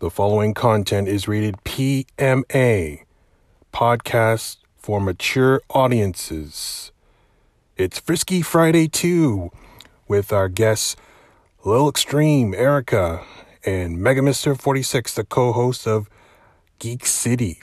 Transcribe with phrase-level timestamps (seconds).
[0.00, 3.02] The following content is rated PMA,
[3.74, 6.92] podcast for mature audiences.
[7.76, 9.50] It's Frisky Friday 2
[10.06, 10.94] with our guests
[11.64, 13.24] Lil Extreme, Erica,
[13.66, 16.08] and Mega Mister 46, the co host of
[16.78, 17.60] Geek City.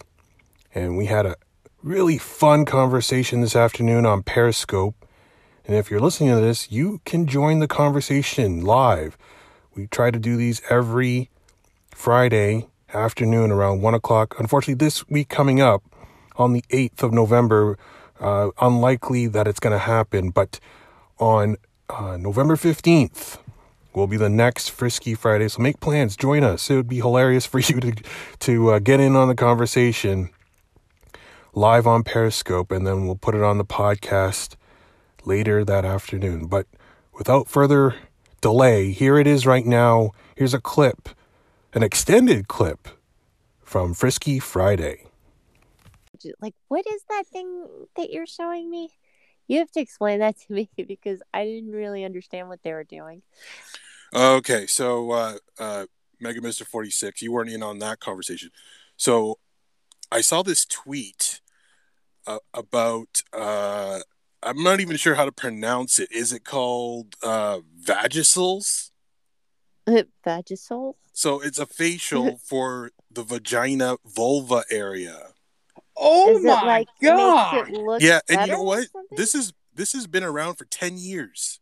[0.73, 1.37] And we had a
[1.81, 5.05] really fun conversation this afternoon on Periscope.
[5.65, 9.17] And if you're listening to this, you can join the conversation live.
[9.73, 11.29] We try to do these every
[11.95, 14.35] Friday afternoon around 1 o'clock.
[14.37, 15.81] Unfortunately, this week coming up
[16.35, 17.79] on the 8th of November,
[18.19, 20.59] uh, unlikely that it's going to happen, but
[21.19, 21.55] on
[21.89, 23.39] uh, November 15th
[23.93, 25.47] will be the next Frisky Friday.
[25.47, 26.69] So make plans, join us.
[26.69, 27.93] It would be hilarious for you to,
[28.39, 30.29] to uh, get in on the conversation
[31.53, 34.57] live on Periscope, and then we'll put it on the podcast
[35.23, 36.47] later that afternoon.
[36.47, 36.67] But
[37.13, 37.95] without further
[38.41, 40.11] delay, here it is right now.
[40.35, 41.09] Here's a clip
[41.75, 42.87] an extended clip
[43.61, 45.03] from Frisky Friday.
[46.41, 47.67] Like, what is that thing
[47.97, 48.89] that you're showing me?
[49.47, 52.85] You have to explain that to me because I didn't really understand what they were
[52.85, 53.21] doing.
[54.15, 55.85] Okay, so uh, uh,
[56.21, 58.49] Mega Mister Forty Six, you weren't in on that conversation.
[58.95, 59.37] So
[60.11, 61.41] I saw this tweet
[62.25, 63.21] uh, about.
[63.33, 63.99] Uh,
[64.41, 66.11] I'm not even sure how to pronounce it.
[66.11, 68.91] Is it called uh, Vagisols?
[70.25, 70.95] Vagisol?
[71.13, 75.27] So it's a facial for the vagina vulva area.
[75.97, 77.55] Oh Is it, my like, god!
[77.67, 78.87] Makes it look Yeah, and you know what?
[79.15, 81.59] This is this has been around for 10 years.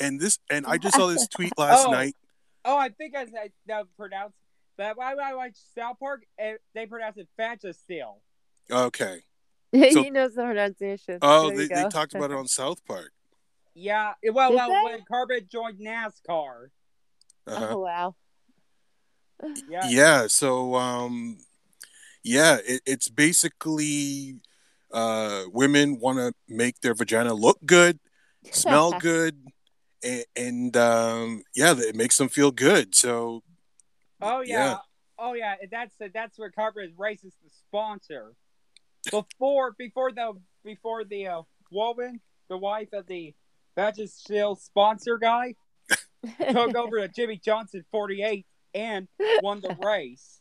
[0.00, 1.90] And this and I just saw this tweet last Oh.
[1.92, 2.16] night.
[2.64, 4.36] Oh, I think I said that pronounced
[4.76, 4.96] that.
[4.96, 6.22] Why would I watch South Park?
[6.38, 7.28] eh, They pronounce it
[7.76, 8.18] Still.
[8.70, 9.20] Okay.
[9.72, 11.18] he knows the pronunciation.
[11.22, 13.12] Oh, they, they talked about it on South Park.
[13.74, 14.14] Yeah.
[14.32, 14.82] Well, Did well, they?
[14.84, 16.70] when Cartman joined NASCAR.
[17.46, 17.66] Uh-huh.
[17.70, 18.14] Oh wow.
[19.68, 19.88] Yeah.
[19.88, 21.38] Yeah, so um
[22.22, 24.36] yeah, it, it's basically
[24.92, 27.98] uh women want to make their vagina look good,
[28.52, 29.36] smell good,
[30.02, 32.94] and, and um yeah, it makes them feel good.
[32.94, 33.42] So
[34.20, 34.54] Oh yeah.
[34.54, 34.76] Yeah.
[35.18, 35.54] Oh yeah.
[35.70, 38.34] That's that's where Cartman races the sponsor.
[39.10, 40.32] Before before the
[40.64, 43.34] before the uh, woman, the wife of the
[44.06, 45.54] Still sponsor guy,
[46.52, 49.08] took over to Jimmie Johnson 48 and
[49.42, 50.40] won the race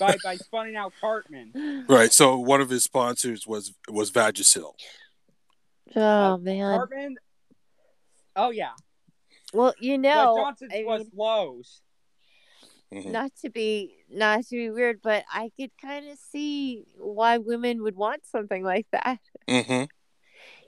[0.00, 1.84] by by spawning out Cartman.
[1.88, 4.72] right, so one of his sponsors was was Vagisil.
[5.94, 6.78] Oh man.
[6.78, 7.16] Cartman.
[8.34, 8.72] Oh yeah.
[9.52, 11.80] Well, you No, know, Johnson's I was mean, Lowe's.
[12.92, 13.10] Mhm.
[13.10, 17.82] not to be not to be weird, but I could kind of see why women
[17.82, 19.18] would want something like that.
[19.48, 19.88] Mhm.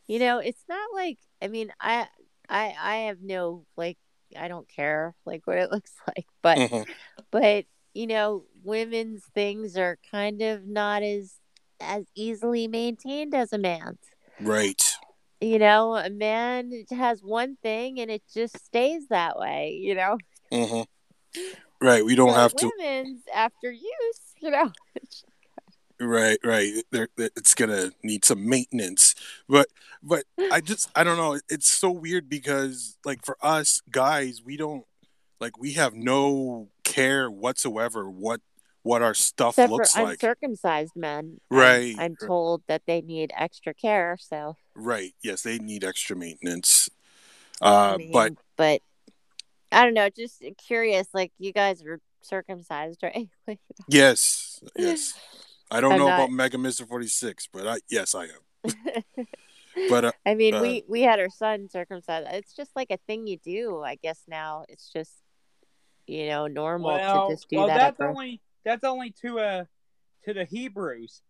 [0.07, 2.09] You know, it's not like I mean, I
[2.49, 3.99] I I have no like
[4.37, 6.87] I don't care like what it looks like, but Mhm.
[7.31, 11.34] but you know, women's things are kind of not as
[11.81, 13.99] as easily maintained as a man's.
[14.41, 14.97] Right.
[15.41, 20.19] You know, a man has one thing and it just stays that way, you know.
[20.53, 20.87] Mhm.
[21.81, 24.72] Right, we don't But have to women's after use, you know.
[26.01, 26.85] Right, right.
[26.91, 29.15] There, there- it's gonna need some maintenance,
[29.49, 29.67] but
[30.03, 31.41] but I just I don't know.
[31.49, 34.85] It's so weird because like for us guys, we don't
[35.41, 38.41] like we have no care whatsoever what
[38.83, 40.13] what our stuff Except looks for like.
[40.23, 41.41] uncircumcised men.
[41.51, 41.95] I'm- Right.
[41.99, 45.15] I'm, told that they need extra care, so Right.
[45.23, 46.89] Yes, they need extra maintenance.
[47.61, 48.83] I Uh, mean, but but
[49.73, 53.29] I don't know, just curious, like you guys are circumcised, right?
[53.89, 55.15] Yes, yes.
[55.71, 58.73] I don't I'm know not- about Mega Mister Forty Six, but I yes I am.
[59.89, 62.27] But uh, I mean, uh, we we had our son circumcised.
[62.33, 64.23] It's just like a thing you do, I guess.
[64.27, 65.12] Now it's just
[66.09, 67.75] you know normal Well, to just do well, that.
[67.75, 68.09] at that's birth.
[68.17, 69.65] only that's only to uh
[70.25, 71.23] to the Hebrews.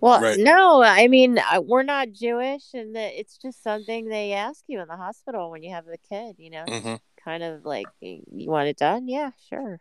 [0.00, 0.38] Well, Right.
[0.38, 4.80] no, I mean uh, we're not Jewish, and the, it's just something they ask you
[4.80, 6.36] in the hospital when you have a kid.
[6.38, 7.00] You know, mhm.
[7.22, 9.08] kind of like you want it done.
[9.08, 9.78] Yeah, sure.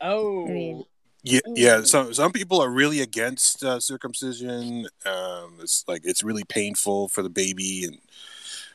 [0.00, 0.84] Oh, I mean,
[1.26, 1.82] Yeah, yeah.
[1.82, 4.86] Some some people are really against uh, circumcision.
[5.04, 7.98] Um, it's like it's really painful for the baby, and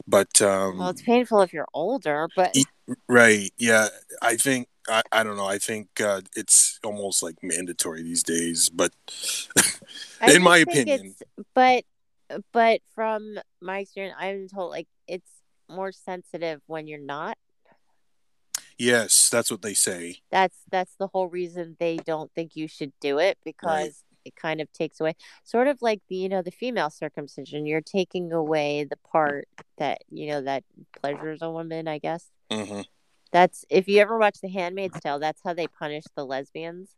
[0.05, 2.53] but um, well, it's painful if you're older, but
[3.07, 3.87] right, yeah.
[4.21, 5.45] I think I, I don't know.
[5.45, 8.69] I think uh, it's almost like mandatory these days.
[8.69, 8.91] But
[10.27, 11.15] in my opinion.
[11.53, 11.85] but
[12.51, 15.31] but from my experience, I'm told like it's
[15.69, 17.37] more sensitive when you're not.
[18.81, 20.21] Yes, that's what they say.
[20.31, 24.61] That's that's the whole reason they don't think you should do it because it kind
[24.61, 28.83] of takes away sort of like the you know the female circumcision you're taking away
[28.83, 29.47] the part
[29.79, 30.63] that you know that
[31.01, 32.81] pleasures a woman i guess hmm
[33.31, 36.89] That's if you ever watch The Handmaid's Tale, that's how they punish the lesbians.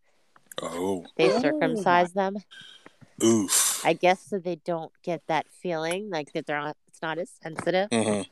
[0.62, 1.39] Oh, They Oh.
[1.39, 2.38] circumcise them.
[3.24, 3.86] oof.
[3.86, 7.29] I guess so they don't get that feeling like that they're not it's not as
[7.41, 7.89] sensitive.
[7.91, 8.25] Mhm.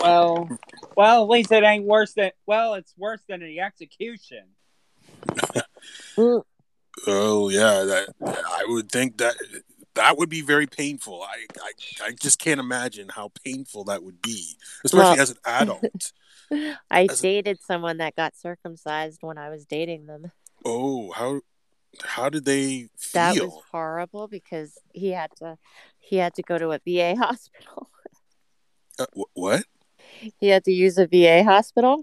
[0.00, 0.48] Well,
[0.96, 2.30] well, at least it ain't worse than.
[2.46, 4.44] Well, it's worse than the execution.
[7.06, 9.34] Oh yeah, that I would think that
[9.94, 11.22] that would be very painful.
[11.22, 11.72] I I,
[12.08, 16.12] I just can't imagine how painful that would be, especially Well- as an adult.
[16.90, 20.30] I As a- dated someone that got circumcised when I was dating them.
[20.64, 21.40] oh, how
[22.04, 23.46] how did they That feel?
[23.46, 25.56] was horrible because he had to
[26.00, 27.88] he had to go to a VA hospital.
[29.00, 29.64] Uh, wh- what?
[30.38, 32.02] he had to use a VA hospital.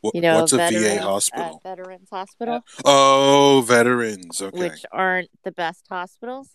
[0.00, 1.60] What- You know, What's a VA hospital?
[1.64, 4.40] uh, veterans hospital, oh, veterans.
[4.40, 4.56] Okay.
[4.56, 6.50] which aren't the best hospitals.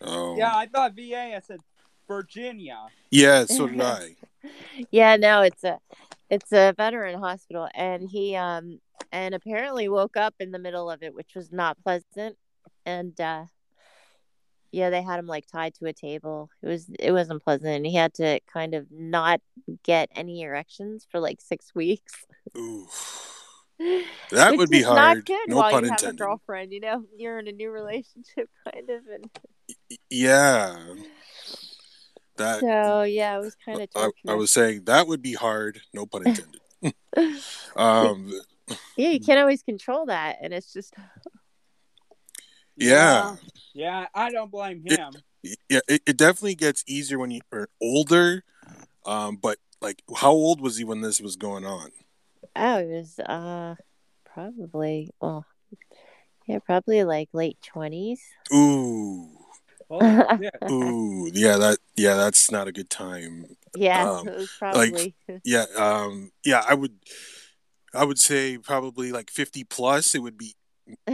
[0.00, 1.36] oh, Yeah, I thought VA.
[1.36, 1.60] I said
[2.08, 2.86] Virginia.
[3.10, 3.44] yeah.
[3.44, 4.16] So did I.
[4.90, 5.78] Yeah, no, it's a
[6.28, 8.80] it's a veteran hospital and he um
[9.12, 12.36] and apparently woke up in the middle of it, which was not pleasant.
[12.84, 13.44] And uh
[14.72, 16.50] yeah, they had him like tied to a table.
[16.62, 19.40] It was it wasn't pleasant and he had to kind of not
[19.84, 22.24] get any erections for like six weeks.
[24.30, 25.18] That would be hard.
[25.18, 26.18] Not good no while pun you have a intended.
[26.18, 29.30] girlfriend, you know, you're in a new relationship kind of and
[30.08, 30.76] Yeah.
[32.36, 35.80] That so yeah, it was kind of I, I was saying that would be hard.
[35.92, 36.60] No pun intended.
[37.76, 38.32] um.
[38.96, 40.94] Yeah, you can't always control that and it's just
[42.76, 43.36] Yeah.
[43.74, 45.12] Yeah, I don't blame It- him.
[45.68, 45.80] Yeah.
[45.88, 48.44] It, it definitely gets easier when you're older.
[49.04, 49.36] Um.
[49.36, 51.90] But like, how old was he when this was going on?
[52.54, 53.74] Oh, it was uh
[54.24, 55.44] probably well
[56.46, 58.20] yeah, probably like late twenties.
[58.54, 59.28] Ooh.
[59.88, 60.06] Holy
[60.40, 60.54] shit.
[60.70, 61.30] Ooh.
[61.34, 61.56] Yeah.
[61.56, 61.78] That.
[61.96, 62.14] Yeah.
[62.14, 63.56] That's not a good time.
[63.76, 65.14] yeah, Um, it was like-
[65.44, 65.64] Yeah.
[65.76, 66.30] Um.
[66.44, 66.62] Yeah.
[66.68, 66.94] I would.
[67.94, 70.14] I would say probably like fifty plus.
[70.14, 70.54] It would be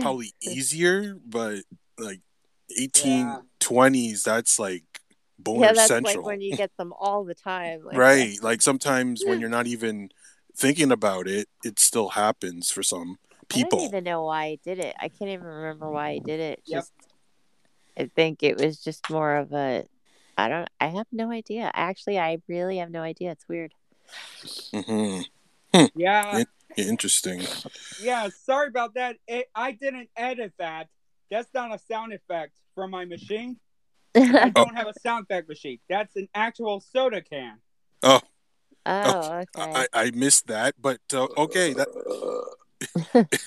[0.00, 1.62] probably easier, but
[1.98, 2.20] like
[2.78, 4.32] 1820s, Yeah.
[4.34, 4.84] that's like
[5.38, 6.16] boner yeah, that's central.
[6.16, 7.82] like when you get them all the time.
[7.84, 8.42] Like, right.
[8.42, 10.10] Like sometimes when you're not even
[10.56, 13.16] thinking about it, it still happens for some
[13.48, 13.78] people.
[13.78, 14.94] I don't even know why I did it.
[14.98, 16.62] I can't even remember why I did it.
[16.66, 16.78] Yep.
[16.78, 16.92] Just
[17.98, 19.84] I think it was just more of a
[20.36, 21.70] I don't I have no idea.
[21.74, 23.32] Actually I really have no idea.
[23.32, 23.72] It's weird.
[24.72, 25.20] hmm
[25.94, 26.44] Yeah,
[26.76, 27.42] Interesting.
[28.00, 28.28] yeah.
[28.44, 29.16] Sorry about that.
[29.26, 30.88] It, I didn't edit that.
[31.30, 33.58] That's not a sound effect from my machine.
[34.14, 35.78] I don't have a sound effect machine.
[35.88, 37.58] That's an actual soda can.
[38.02, 38.20] oh,
[38.86, 39.72] I, okay.
[39.74, 41.74] I I missed that, but uh, okay.
[41.74, 41.88] That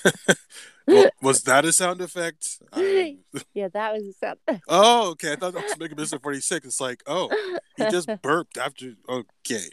[0.86, 2.60] Well, was that a sound effect?
[2.72, 3.18] I-
[3.54, 4.64] yeah, that was a sound Effect.
[4.68, 5.32] oh, okay.
[5.32, 6.66] I thought that was Mega Mister Forty Six.
[6.66, 7.30] It's like, oh,
[7.76, 8.94] he just burped after.
[9.08, 9.66] Okay,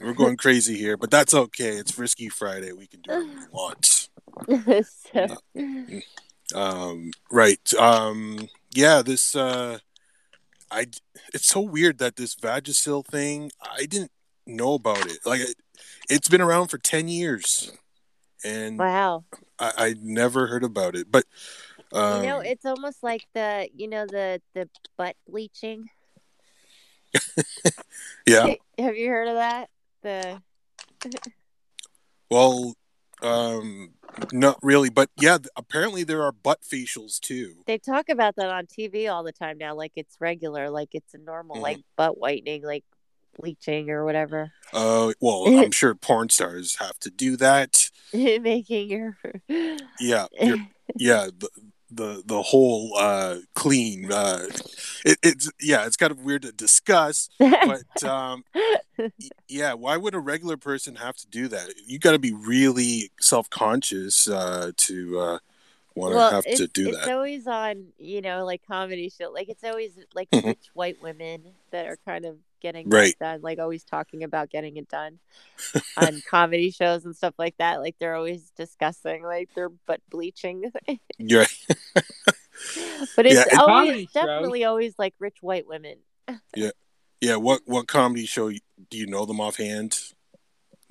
[0.00, 1.76] we're going crazy here, but that's okay.
[1.76, 2.72] It's Frisky Friday.
[2.72, 4.08] We can do what
[4.48, 4.86] we want.
[5.12, 7.74] so, Um, right.
[7.74, 9.02] Um, yeah.
[9.02, 9.34] This.
[9.34, 9.78] Uh,
[10.70, 10.86] I.
[11.34, 13.50] It's so weird that this Vagisil thing.
[13.60, 14.12] I didn't
[14.46, 15.18] know about it.
[15.24, 15.56] Like, it,
[16.10, 17.72] it's been around for ten years,
[18.44, 19.24] and wow.
[19.58, 21.10] I, I never heard about it.
[21.10, 21.24] But
[21.92, 25.88] um, you know, it's almost like the you know the the butt bleaching.
[28.26, 28.54] yeah.
[28.78, 29.68] Have you heard of that?
[30.02, 30.40] The
[32.30, 32.74] Well,
[33.22, 33.90] um,
[34.32, 35.38] not really, but yeah.
[35.56, 37.62] Apparently, there are butt facials too.
[37.66, 41.14] they talk about that on TV all the time now, like it's regular, like it's
[41.14, 41.62] a normal, Mhm.
[41.62, 42.84] like butt whitening, like
[43.38, 47.90] bleaching or whatever, Uh, well, I'm sure porn stars have to do that.
[48.12, 49.16] making your
[50.00, 51.28] Yeah, you're- yeah.
[51.94, 54.10] The, the whole uh, clean.
[54.10, 54.46] Uh,
[55.04, 55.86] it, it's yeah.
[55.86, 58.44] It's kind of weird to discuss, but um,
[59.48, 59.74] yeah.
[59.74, 61.74] Why would a regular person have to do that?
[61.86, 65.38] You got to be really self conscious uh, to uh,
[65.94, 67.02] want to well, have to do it's that.
[67.02, 69.30] It's always on, you know, like comedy show.
[69.30, 70.44] Like it's always like Mhm.
[70.44, 73.14] rich white women that are kind of getting Right.
[73.18, 75.18] that done, like always talking about getting it done
[75.98, 77.80] on comedy shows and stuff like that.
[77.80, 80.70] Like they're always discussing like their butt bleaching.
[81.18, 81.44] Yeah,
[83.16, 84.12] but it's Yeah, it- always Comedy shows.
[84.12, 85.96] definitely always like rich white women.
[86.56, 86.70] Yeah.
[87.20, 87.36] Yeah.
[87.36, 89.98] What what comedy show do you know them offhand?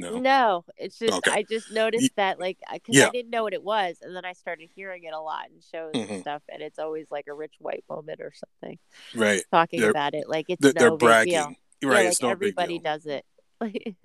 [0.02, 0.20] No.
[0.20, 1.32] No, it's just Okay.
[1.32, 3.08] I just noticed that like because Yeah.
[3.08, 5.62] I didn't know what it was, and then I started hearing it a lot in
[5.62, 6.10] shows Mhm.
[6.10, 8.80] and stuff, and it's always like a rich white woman or something
[9.16, 9.44] Right.
[9.52, 10.28] talking They're- about it.
[10.28, 11.34] Like it's They're, no they're bragging.
[11.34, 11.46] deal.
[11.46, 11.56] Right.
[11.82, 13.26] yeah, like it's no everybody does it.
[13.62, 13.96] Like,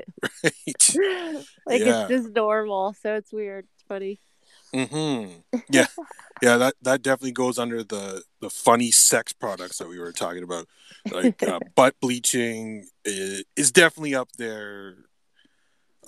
[0.44, 1.44] Right.
[1.66, 2.02] like Yeah.
[2.02, 3.66] it's just normal, so it's weird.
[3.74, 4.20] It's funny.
[4.74, 5.26] hmm
[5.70, 5.86] Yeah,
[6.42, 6.56] yeah.
[6.58, 10.66] That that definitely goes under the the funny sex products that we were talking about.
[11.10, 14.96] Like uh, butt bleaching is, is definitely up there.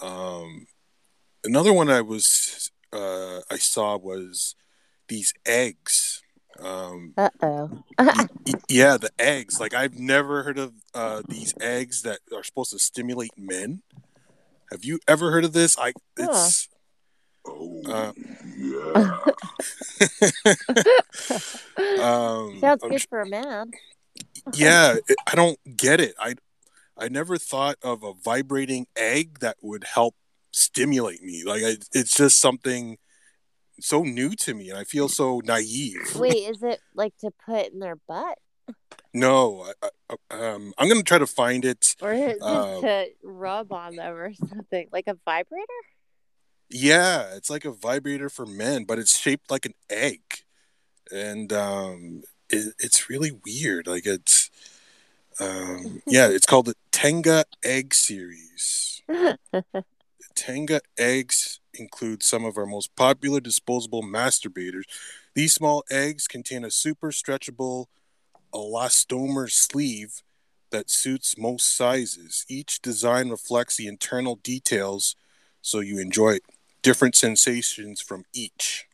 [0.01, 0.67] Um,
[1.45, 4.55] another one I was uh, I saw was
[5.09, 6.23] these eggs.
[6.59, 7.85] Um, Uh oh.
[8.69, 9.61] yeah, the eggs.
[9.61, 13.83] Like I've never heard of uh, these eggs that are supposed to stimulate men.
[14.71, 15.79] Have you ever heard of this?
[15.79, 16.69] I it's
[17.47, 18.13] Oh, uh,
[22.01, 23.71] um, Sounds I'm good for a man.
[24.55, 26.35] yeah it, i don't get it i
[26.99, 30.15] i never thought of a vibrating egg that would help
[30.51, 32.99] stimulate me like I, it's just something
[33.81, 37.73] so new to me and i feel so naive Wait, is it like to put
[37.73, 38.39] in their butt,
[39.15, 39.89] no I,
[40.31, 43.97] I, um, i'm gonna try to find it or is it Uh, to rub on
[43.97, 44.89] them or something?
[44.93, 45.67] Like a vibrator?
[46.71, 50.21] yeah it's like a vibrator for men but it's shaped like an egg
[51.11, 54.51] and um it, it's really weird like it's
[55.41, 59.03] um yeah it's called the tenga egg series
[60.35, 64.85] Tenga eggs include some of our most popular disposable masturbators.
[65.35, 67.87] These small eggs contain a super stretchable
[68.55, 70.23] elastomer sleeve
[70.71, 72.45] that suits most sizes.
[72.49, 75.17] Each design reflects the internal details
[75.63, 76.39] so you enjoy
[76.83, 78.88] different sensations from each.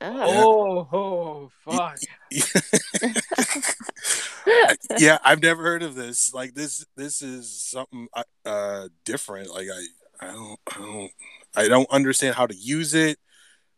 [0.00, 0.88] Oh.
[0.92, 1.98] Oh, fuck.
[4.98, 6.32] yeah, I've never heard of this.
[6.32, 8.08] Like this this is something
[8.44, 9.50] uh different.
[9.50, 11.10] Like I I don't I don't
[11.56, 13.18] I don't understand how to use it,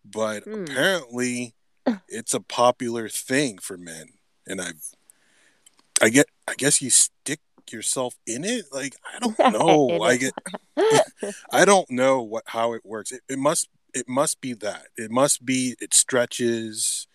[0.05, 0.65] but Hmm.
[0.65, 1.55] apparently
[2.09, 4.07] it's a popular thing for men.
[4.47, 4.83] And I've
[6.03, 8.65] I get I guess you stick yourself in it?
[8.73, 10.03] Like I don't know.
[10.03, 10.19] I it.
[10.19, 10.35] get
[11.53, 13.13] I don't know what how it works.
[13.13, 14.87] It, it must it must be that.
[14.97, 17.07] It must be it stretches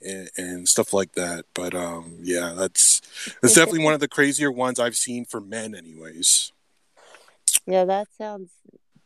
[0.00, 1.44] and, and stuff like that.
[1.54, 3.00] But um yeah, that's
[3.40, 6.52] that's definitely one of the crazier ones I've seen for men anyways.
[7.66, 8.50] yeah, that sounds.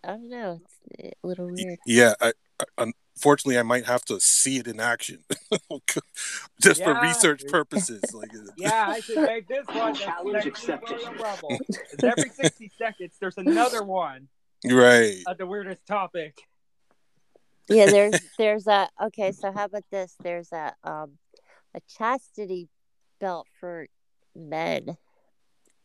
[0.05, 0.61] I don't know.
[0.99, 1.79] It's a little weird.
[1.85, 2.33] Yeah, I,
[2.79, 5.25] I, unfortunately I might have to see it in action.
[6.63, 8.03] Just for research purposes.
[8.15, 11.01] Like Yeah, I should make this one Challenge accepted.
[11.03, 11.59] Royal Rumble.
[11.59, 14.29] 'Cause Every 60 seconds, there's another one
[14.65, 15.23] right.
[15.27, 16.39] of the weirdest topic.
[17.69, 19.33] Yeah, there's there's a okay.
[19.33, 20.15] So how about this?
[20.23, 21.19] There's a um
[21.75, 22.69] a chastity
[23.21, 23.87] belt for
[24.35, 24.97] men.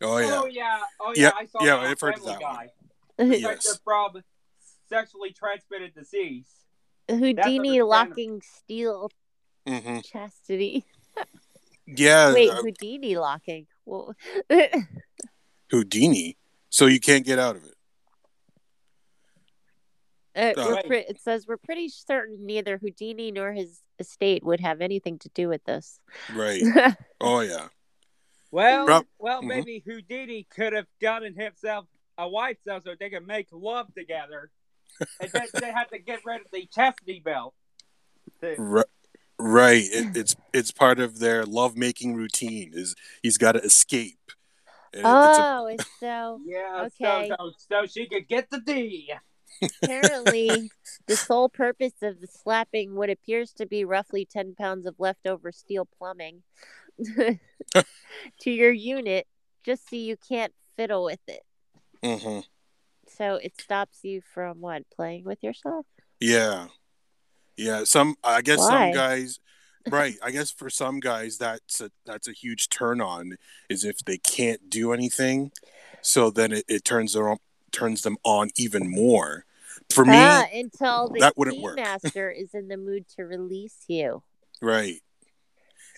[0.02, 0.40] Oh yeah.
[0.42, 2.56] Oh yeah, oh yeah, Yeah, I saw yeah, that I've heard of Family that one.
[2.56, 2.68] Guy.
[3.38, 3.80] Yes.
[3.84, 4.24] From
[4.90, 6.48] sexually transmitted disease.
[7.10, 9.12] Houdini locking steel
[9.68, 10.86] hmm chastity.
[11.86, 12.34] Yeah.
[12.34, 13.68] Wait, uh, Houdini locking.
[13.86, 14.16] Well,
[15.72, 16.38] Houdini.
[16.70, 17.71] So you can't get out of it.
[20.36, 20.88] Uh, we're Right.
[20.88, 25.30] pre- it says we're pretty certain neither Houdini nor his estate would have anything to
[25.30, 26.00] do with this.
[26.34, 26.62] Right.
[27.20, 27.68] Oh yeah.
[28.50, 29.48] Well, Rob- well, Mhm.
[29.48, 31.86] maybe Houdini could have gotten himself
[32.18, 34.52] a wife so so they could make love together,
[35.20, 37.54] and then they had to get rid of the chastity belt.
[38.42, 38.86] Right.
[39.38, 39.84] Right.
[39.84, 42.72] It, it's it's part of their lovemaking routine.
[42.74, 44.18] Is he's got to escape.
[44.94, 47.30] And it's a- oh, it's so Yeah, Okay.
[47.30, 49.14] so, so so she could get the D.
[49.84, 50.72] apparently
[51.08, 55.52] the sole purpose of the slapping what appears to be roughly 10 pounds of leftover
[55.52, 56.44] steel plumbing
[57.06, 59.28] to your unit
[59.64, 61.44] just so you can't fiddle with it.
[62.04, 62.44] Mhm.
[63.08, 65.86] So it stops you from what playing with yourself.
[66.20, 66.68] Yeah.
[67.58, 67.84] Yeah.
[67.84, 68.70] Some I guess Why?
[68.70, 69.40] some guys
[69.90, 70.16] right.
[70.24, 73.38] I guess for some guys that's a that's a huge turn on
[73.70, 75.52] is if they can't do anything.
[76.02, 77.38] So then it, it turns them
[77.72, 79.46] turns them on even more.
[79.94, 81.76] For me, Ah, until the that wouldn't work.
[81.76, 84.24] master is in the mood to release you.
[84.62, 85.02] right.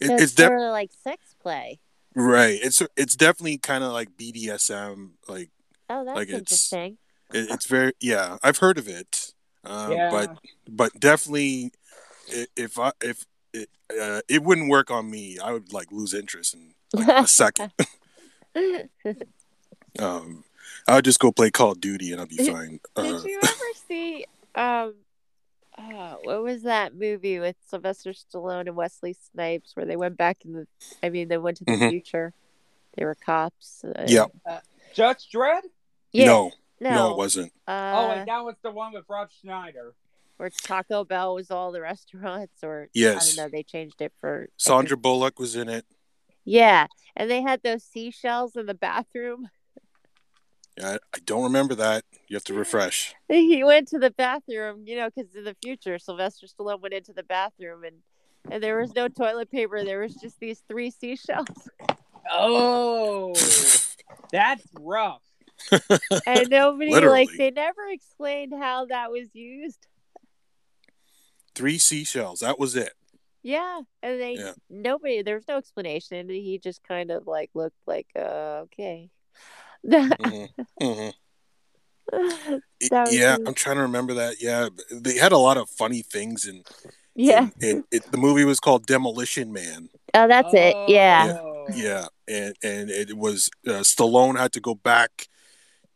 [0.01, 1.79] It, So it's it's def- sort of like sex play.
[2.15, 2.59] right.
[2.61, 5.49] It's it's definitely kind of like BDSM like
[5.89, 6.97] Oh, that's Like it's- interesting.
[7.33, 9.31] it, it's very yeah i've heard of it
[9.65, 10.37] uh, yeah, but
[10.69, 11.71] but definitely
[12.55, 13.69] if i if it,
[14.01, 17.71] uh, it wouldn't work on me i would like lose interest in like, a second
[19.99, 20.43] um
[20.87, 23.39] i would just go play call of duty and i'll be fine uh, Did you
[23.43, 23.53] ever
[23.87, 24.25] see
[24.55, 24.93] um
[25.75, 30.45] uh, what was that movie with Sylvester Stallone and Wesley Snipes where they went back
[30.45, 30.67] in the
[31.01, 31.89] I mean they went to the Mhm.
[31.89, 32.31] future.
[32.95, 33.83] They were cops.
[33.83, 34.25] Uh, yeah
[34.93, 35.61] Judge Dredd.
[36.11, 36.25] Yeah.
[36.27, 36.89] no, No.
[36.91, 39.95] no it wasn't oh, Uh, and that was the one with Rob Schneider.
[40.37, 43.35] where Taco Bell was all the restaurants or I Yes.
[43.35, 45.87] don't know, they changed it for sandra bullock was in it
[46.45, 46.85] Yeah.
[47.15, 49.49] And they had those seashells in the bathroom.
[50.81, 54.95] I, I don't remember that you have to refresh He went to the bathroom, you
[54.95, 57.97] know, because in the future, Sylvester Stallone went into the bathroom and
[58.51, 59.83] and there was no toilet paper.
[59.83, 61.47] There was just these three seashells.
[62.29, 63.33] Oh,
[64.31, 65.21] that's rough.
[66.27, 69.87] and nobody like they never explained how that was used.
[71.55, 72.39] Three seashells.
[72.41, 72.93] That was it.
[73.43, 74.53] Yeah, and they Yeah.
[74.69, 76.29] nobody there was no explanation.
[76.29, 79.09] He just kind of like looked like uh, okay.
[79.85, 80.49] Mhm.
[80.81, 81.13] Mhm.
[82.91, 84.41] That was yeah, I'm trying to remember that.
[84.41, 86.65] Yeah, they had a lot of funny things, and
[87.15, 87.49] yeah.
[87.61, 89.89] and it, the movie was called Demolition Man.
[90.13, 90.75] Oh, that's it.
[90.89, 91.37] Yeah.
[91.41, 91.65] Oh.
[91.73, 95.27] Yeah, and and it was uh, Stallone had to go back.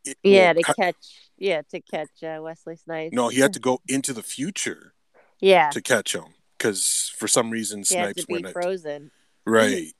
[0.04, 3.12] it- Yeah, well, to ca- catch yeah, to catch uh, Wesley Snipes.
[3.14, 4.94] no, he had to go into the future
[5.40, 5.68] Yeah.
[5.70, 6.24] to catch him
[6.56, 9.10] because for some reason Snipes went frozen.
[9.44, 9.92] right.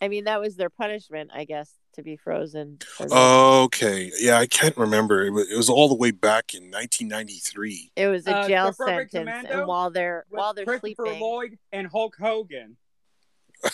[0.00, 2.78] I mean, that was their punishment, I guess, to be frozen.
[3.00, 5.24] Okay, yeah, I can't remember.
[5.24, 7.92] It was, it was all the way back in 1993.
[7.96, 11.04] it was a Uh, jail The Perfect sentence, Commando and while they're while they're Christopher
[11.06, 12.76] sleeping, Lloyd and Hulk Hogan.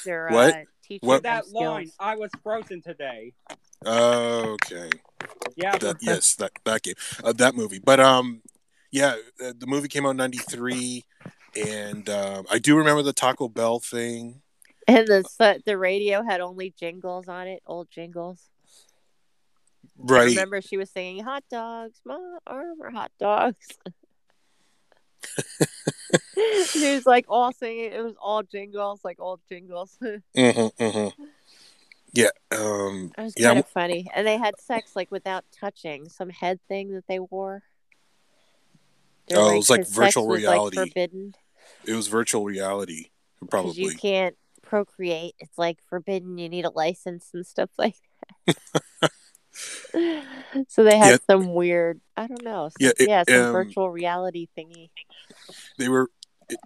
[0.05, 0.55] they're What?
[0.55, 0.65] Uh,
[1.01, 1.23] What?
[1.23, 1.91] them That line.
[1.99, 3.33] I was frozen today.
[3.87, 4.91] Okay,
[5.57, 7.79] Yeah, that yes, that that game, uh, that movie.
[7.79, 8.43] But um,
[8.91, 11.05] yeah, uh, the movie came out in '93,
[11.57, 14.43] and um, I do remember the Taco Bell thing.
[14.91, 18.49] And the the radio had only jingles on it, old jingles.
[19.97, 20.29] Right.
[20.31, 23.69] Remember, she was singing "Hot dogs, my armor, hot dogs."
[26.67, 27.93] she was like all singing.
[27.93, 29.97] It was all jingles, like old jingles.
[30.01, 31.23] it Mm-hmm, mm-hmm.
[32.13, 32.31] Yeah.
[32.51, 33.13] Um.
[33.17, 36.93] was Yeah, kind of funny, and they had sex like without touching some head thing
[36.95, 37.63] that they wore.
[39.29, 40.77] They're Oh, it was like virtual was, reality.
[40.79, 41.35] like, forbidden
[41.87, 43.11] It was virtual reality,
[43.49, 43.75] probably.
[43.83, 44.37] you can't
[44.71, 45.35] procreate.
[45.41, 46.39] It's like forbidden.
[46.39, 47.97] You need a license and stuff like
[48.47, 49.11] that.
[50.69, 51.17] so they had Yeah.
[51.29, 54.91] some weird, I don't know, some, Yeah, yeah, some um, virtual reality thingy.
[55.77, 56.09] They were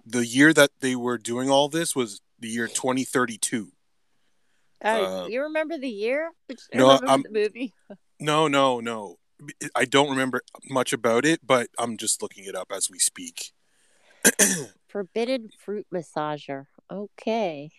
[0.05, 3.71] the year that they were doing all this was the year 2032.
[4.83, 6.31] Oh, uh, you remember the year?
[6.73, 7.73] No, I'm- the movie.
[8.19, 9.17] No, no, no.
[9.75, 13.51] I don't remember much about it, but I'm just looking it up as we speak.
[14.87, 16.67] Forbidden fruit massager.
[16.89, 17.71] Okay.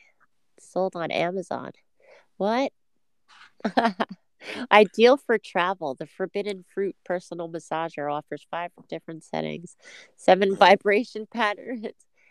[0.60, 1.72] Sold on Amazon.
[2.36, 2.72] What?
[4.70, 5.94] Ideal for travel.
[5.94, 9.76] The Forbidden Fruit personal massager offers five different settings,
[10.16, 11.86] seven vibration patterns,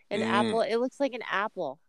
[0.09, 0.25] an Mm.
[0.27, 0.61] apple.
[0.61, 1.79] It looks like an apple.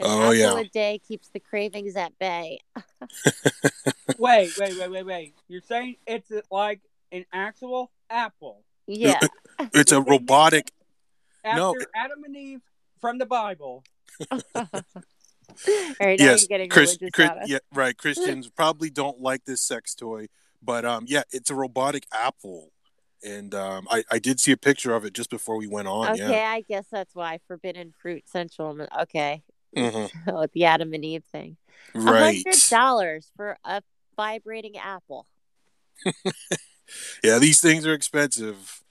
[0.00, 0.58] An Oh, apple yeah.
[0.60, 2.58] a day keeps the cravings at bay.
[4.18, 5.34] wait, wait, wait, wait, wait.
[5.46, 6.80] You're saying it's like
[7.12, 9.20] an actual apple Yeah.
[9.74, 10.72] It's a robotic.
[11.44, 11.74] after No.
[11.94, 12.60] Adam and Eve
[13.00, 13.84] from the Bible.
[14.30, 14.42] All
[16.00, 17.96] right, yes, getting Chris, Chris, yeah, right.
[17.96, 20.26] Christians probably don't like this sex toy,
[20.62, 22.70] but um, yeah, it's a robotic apple,
[23.24, 26.12] and um, I I did see a picture of it just before we went on.
[26.12, 28.86] Okay, I guess that's why Forbidden Fruit Central.
[29.00, 29.42] Okay,
[29.72, 31.56] Yeah, hmm oh, the Adam and Eve thing.
[31.94, 32.44] Right.
[32.44, 33.82] hundred dollars for a
[34.16, 35.26] vibrating apple.
[37.22, 38.82] Yeah, these things are expensive.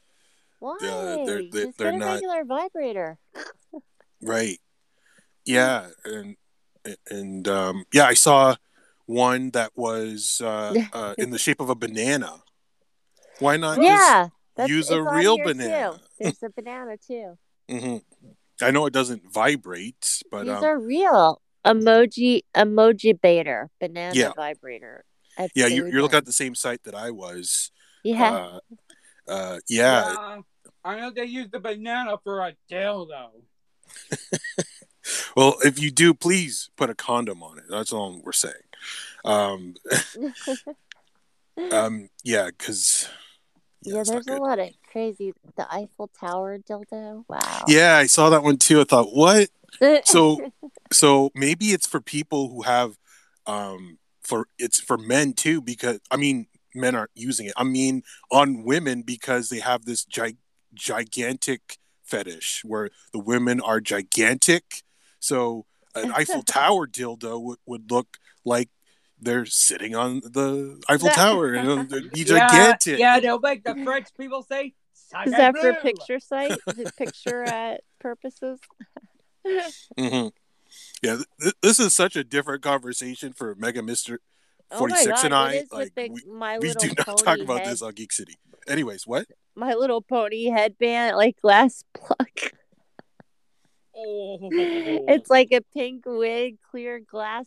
[0.60, 0.78] Why?
[0.80, 3.18] they're- they're- Just they're get a not- regular vibrator.
[4.22, 4.60] Right.
[5.48, 6.36] Yeah, and
[7.10, 8.56] and um, yeah, I saw
[9.06, 12.44] one that was uh, uh, in the shape of a banana.
[13.40, 13.82] Why not?
[13.82, 15.94] yeah, that's, use a real banana.
[15.94, 16.00] Too.
[16.20, 17.38] There's a banana too.
[17.70, 17.98] hmm
[18.60, 24.32] I know it doesn't vibrate, but These um, are real emoji emoji baiter banana Yeah.
[24.36, 25.06] vibrator.
[25.38, 27.72] at yeah, you're, you're looking at the same site that I was.
[28.04, 28.32] Yeah.
[28.32, 28.60] Uh,
[29.28, 30.16] uh, yeah.
[30.16, 30.42] Yeah,
[30.84, 33.30] I know they use the banana for a dildo.
[35.36, 37.66] Well, if you do, please put a condom on it.
[37.70, 38.54] That's all we're saying.
[39.26, 39.76] Um,
[41.72, 43.10] um, yeah, because
[43.84, 45.34] yeah, not there's a lot of crazy.
[45.56, 47.24] The Eiffel Tower dildo.
[47.28, 47.64] Wow.
[47.68, 48.82] Yeah, I saw that one too.
[48.82, 49.50] I thought, what?
[50.04, 50.40] So-
[50.92, 52.98] so maybe it's for people who have
[53.46, 58.02] um for it's for men too because i mean men aren't using it i mean
[58.32, 60.38] on women because they have this gi-
[60.74, 64.82] gigantic fetish where the women are gigantic
[65.20, 68.70] so an eiffel tower dildo would, would look like
[69.20, 73.76] they're sitting on the eiffel tower and it'd be gigantic Yeah, yeah, they'll make the
[73.84, 74.74] French people say,
[75.26, 76.60] Is that for picture site?
[76.98, 78.60] Picture uh, purposes?
[79.98, 80.28] hmm
[81.02, 84.20] yeah th- th- this is such a different conversation for mega mister
[84.70, 87.18] Oh my 46 and i it is like with the, we, my we do not
[87.24, 88.36] talk about head, this on geek city
[88.68, 89.26] anyways what
[89.56, 92.28] My little pony headband, like glass plug.
[93.98, 94.38] Oh.
[94.52, 97.46] It's like a pink wig, clear glass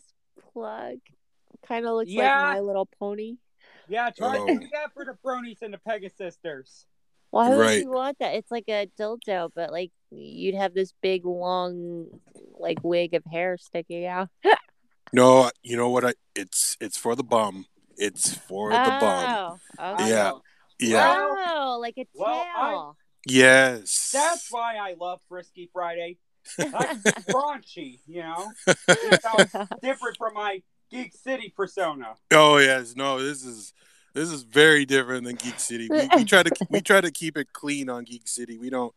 [0.53, 0.97] plug.
[1.67, 2.23] Kind of looks Yeah.
[2.47, 3.37] like My Little Pony.
[3.87, 4.45] yeah, try Oh.
[4.47, 6.85] to do that for the Bronies and the Pegasisters.
[7.29, 7.83] Why would Right.
[7.83, 8.35] you want that?
[8.35, 12.07] It's like a dildo, but like you'd have this big, long,
[12.59, 14.29] like wig of hair sticking out.
[15.13, 16.05] No, you know what?
[16.05, 17.65] I it's it's for the bum.
[17.97, 19.59] It's for the bum.
[19.77, 20.09] Oh, okay.
[20.09, 20.31] Yeah.
[20.79, 21.17] Yeah.
[21.19, 22.97] Oh, like a Well, I- tail.
[23.27, 24.09] Yes.
[24.13, 26.17] That's why I love Frisky Friday.
[26.57, 26.71] That's
[27.29, 28.51] raunchy, you know.
[28.67, 29.21] It
[29.81, 32.15] different from my Geek City persona.
[32.31, 33.21] Oh yes, no.
[33.21, 33.73] This is
[34.13, 35.87] this is very different than Geek City.
[35.89, 38.57] We, we try to we try to keep it clean on Geek City.
[38.57, 38.93] We don't.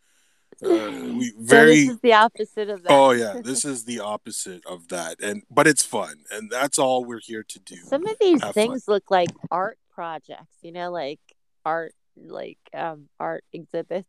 [0.64, 0.68] Uh,
[1.16, 1.74] we So very.
[1.74, 2.92] this is the opposite of that.
[2.92, 7.04] Oh yeah, this is the opposite of that, and but it's fun, and that's all
[7.04, 7.76] we're here to do.
[7.76, 11.20] Some of these Have things look like art projects, you know, like
[11.64, 14.08] art, like um, art exhibits.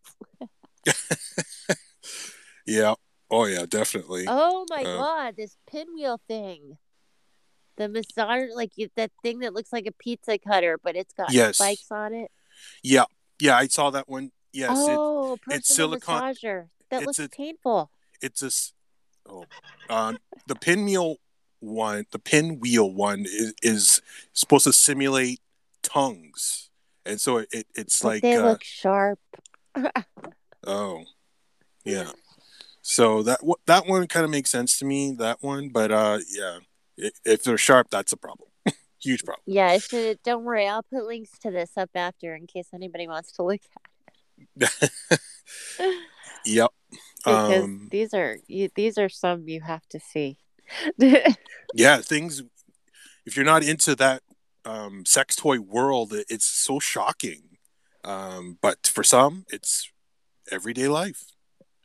[2.66, 2.96] Yeah.
[3.32, 4.26] Oh yeah, definitely.
[4.28, 6.78] Oh my Uh, god, this pinwheel thing.
[7.78, 11.32] The massage, like you, that thing that looks like a pizza cutter, but it's got
[11.34, 11.58] Yes.
[11.58, 12.32] spikes on it.
[12.84, 13.06] Yeah,
[13.40, 14.32] yeah, I saw that one.
[14.54, 16.70] Yes, oh, personal it's silicone- massager.
[16.90, 17.92] That it's looks a- painful.
[18.22, 18.52] it's a.
[19.30, 19.46] Oh,
[19.90, 21.18] um, the pinwheel
[21.60, 24.02] one, the pinwheel one is, is
[24.34, 25.42] supposed to simulate
[25.82, 26.70] tongues,
[27.06, 29.20] and so it, it it's But like they uh, look sharp.
[30.68, 31.04] Oh,
[31.84, 32.12] yeah.
[32.88, 35.12] So that that one kind of makes sense to me.
[35.18, 36.60] That one, but uh, yeah,
[37.26, 38.50] if they're sharp, that's a problem.
[39.02, 39.42] Huge problem.
[39.48, 40.22] Yeah, I should.
[40.24, 43.62] Don't worry, I'll put links to this up after in case anybody wants to look
[44.62, 44.72] at.
[45.10, 45.20] it.
[46.46, 46.70] Yep.
[47.26, 50.38] Because Um, these are you, these are some you have to see.
[51.74, 52.44] yeah, things.
[53.26, 54.22] If you're not into that
[54.64, 57.58] um, sex toy world, it- it's so shocking.
[58.04, 59.90] Um, but for some, it's
[60.52, 61.24] everyday life.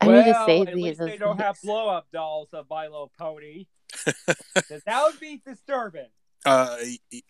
[0.01, 0.85] I well, need to save at these.
[0.85, 3.67] least they don't have blow up dolls of My Little Pony.
[4.05, 6.07] 'Cause that would be disturbing.
[6.47, 6.77] Uh,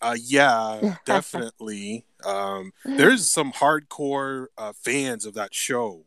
[0.00, 2.04] uh yeah, definitely.
[2.24, 6.04] Um, there's some hardcore uh, fans of that show,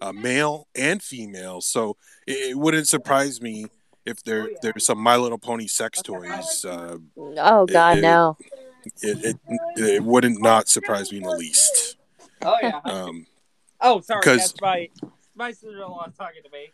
[0.00, 1.60] uh, male and female.
[1.60, 3.66] So it, it wouldn't surprise me
[4.06, 4.58] if there Oh, yeah.
[4.62, 6.64] there's some My Little Pony sex toys.
[6.64, 8.36] Uh, Oh God, it- no!
[9.02, 9.36] it, it
[9.76, 11.96] it wouldn't not surprise me in the least.
[12.42, 12.80] Oh yeah.
[12.84, 13.26] Um,
[13.82, 14.22] Oh, sorry.
[14.22, 14.88] 'Cause- That's my
[15.36, 16.68] my sister-in-law talking to me.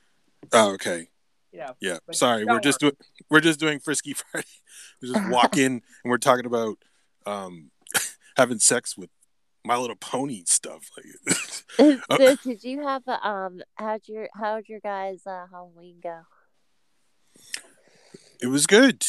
[0.53, 1.09] oh, okay,
[1.53, 1.73] Yeah.
[1.81, 1.99] yeah.
[2.13, 2.97] Sorry, we're just doing
[3.31, 4.47] we're just doing Frisky Friday.
[5.01, 6.79] We just walk in and we're talking about
[7.27, 7.71] um,
[8.37, 9.11] having sex with
[9.65, 10.89] My Little Pony stuff.
[10.97, 13.61] Like, so, did you have a, um?
[13.77, 16.21] How'd your how'd your guys' uh, Halloween go?
[18.41, 19.05] it was good.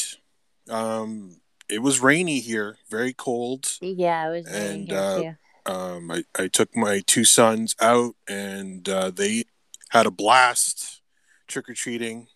[0.70, 3.78] Um, it was rainy here, very cold.
[3.80, 5.34] Yeah, it was raining And, here uh, too.
[5.66, 9.44] Um, I, I took my two sons out and uh, they
[9.90, 11.00] had a blast
[11.46, 12.28] trick or treating.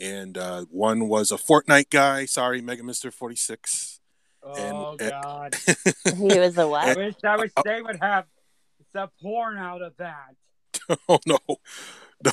[0.00, 2.26] And uh, one was a Fortnite guy.
[2.26, 4.00] Sorry, Mega Mister 46.
[4.42, 5.54] Oh and- God.
[6.16, 6.88] He was a I what?
[6.88, 8.26] I wish I wish they would have
[8.92, 10.34] some porn out of that.
[11.08, 11.38] oh, no.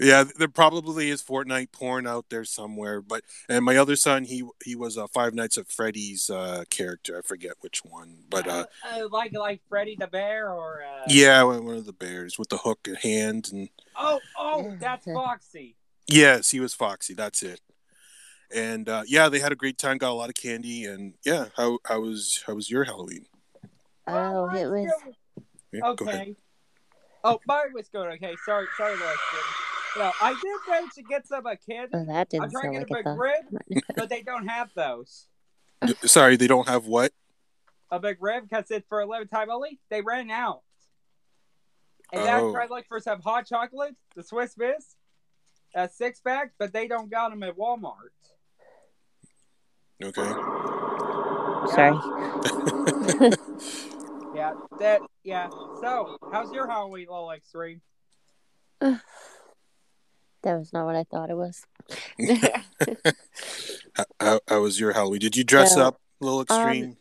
[0.00, 3.02] Yeah, there probably is Fortnite porn out there somewhere.
[3.02, 7.18] But and my other son, he he was a Five Nights at Freddy's uh, character.
[7.18, 11.04] I forget which one, but uh, uh, like like Freddy the Bear or uh...
[11.06, 15.76] yeah, one of the bears with the hook hand and Oh oh, that's Foxy.
[16.06, 17.12] Yes, he was Foxy.
[17.14, 17.60] That's it.
[18.52, 19.98] And uh, yeah, they had a great time.
[19.98, 23.26] Got a lot of candy, and yeah, how how was how was your Halloween?
[24.06, 24.90] Oh, it was.
[25.04, 25.14] good.
[25.72, 26.20] Yeah, go ahead.
[26.20, 26.36] Okay.
[27.22, 28.06] Oh, mine was good.
[28.14, 29.18] Okay, sorry, sorry, Lexington.
[29.96, 31.90] Well, I did manage to get some a kid.
[31.92, 33.18] Oh, that didn't I'm didn't trying sound to get a a thought.
[33.18, 35.26] McRib, but they don't have those.
[36.04, 37.12] Sorry, they don't have what?
[37.90, 39.80] A McRib because it's for a limited time only.
[39.90, 40.62] They ran out.
[42.12, 42.48] And then Oh.
[42.50, 44.96] I tried to look for some hot chocolate, the Swiss Miss,
[45.74, 48.10] a six pack, but they don't got them at Walmart.
[50.02, 50.32] Okay.
[51.74, 51.96] Sorry.
[54.40, 55.02] Yeah, that.
[55.22, 55.50] Yeah.
[55.82, 57.82] So, how's your Halloween, little extreme?
[60.42, 61.66] That was not what I thought it was.
[63.94, 65.20] How, how, how was your Halloween?
[65.20, 65.82] Did you dress No.
[65.88, 66.96] up a little extreme?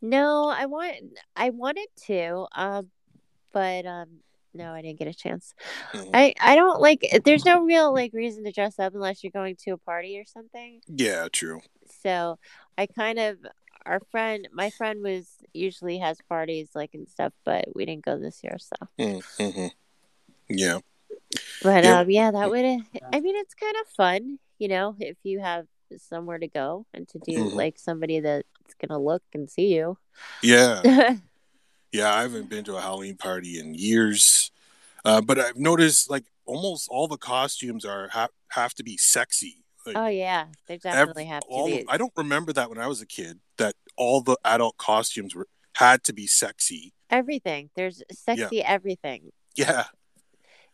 [0.00, 0.96] no, I want.
[1.36, 2.90] I wanted to, um,
[3.52, 4.08] but um,
[4.52, 5.54] no, I didn't get a chance.
[5.92, 6.10] Mhm.
[6.12, 7.06] I I don't like.
[7.24, 10.24] There's no real like reason to dress up unless you're going to a party or
[10.26, 10.80] something.
[10.88, 11.60] yeah, true.
[12.02, 12.40] So
[12.76, 13.36] I kind of
[13.86, 18.18] our friend, my friend was usually has parties like and stuff, but we didn't go
[18.18, 18.56] this year.
[18.58, 19.66] So, Mm-hmm.
[20.48, 20.78] Yeah.
[21.62, 22.00] but Yeah.
[22.00, 22.64] um, yeah, that would.
[22.64, 25.66] I mean, it's kind of fun, you know, if you have
[25.98, 27.54] somewhere to go and to do Mhm.
[27.54, 29.98] like somebody that's gonna look and see you.
[30.42, 30.82] Yeah.
[31.92, 34.50] Yeah, I haven't been to a Halloween party in years.
[35.04, 39.61] Uh, but I've noticed like almost all the costumes are ha- have to be sexy.
[39.86, 41.80] Like, oh yeah, they ev- definitely have to all be.
[41.80, 45.34] of- I don't remember that when I was a kid that all the adult costumes
[45.34, 46.92] were had to be sexy.
[47.10, 49.30] Everything there's sexy everything.
[49.54, 49.84] Yeah.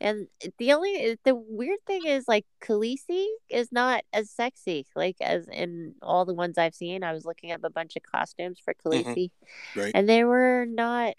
[0.00, 5.48] And the only the weird thing is like Khaleesi is not as sexy like as
[5.48, 7.02] in all the ones I've seen.
[7.02, 9.30] I was looking up a bunch of costumes for Khaleesi,
[9.74, 9.90] Right.
[9.94, 11.14] and they were not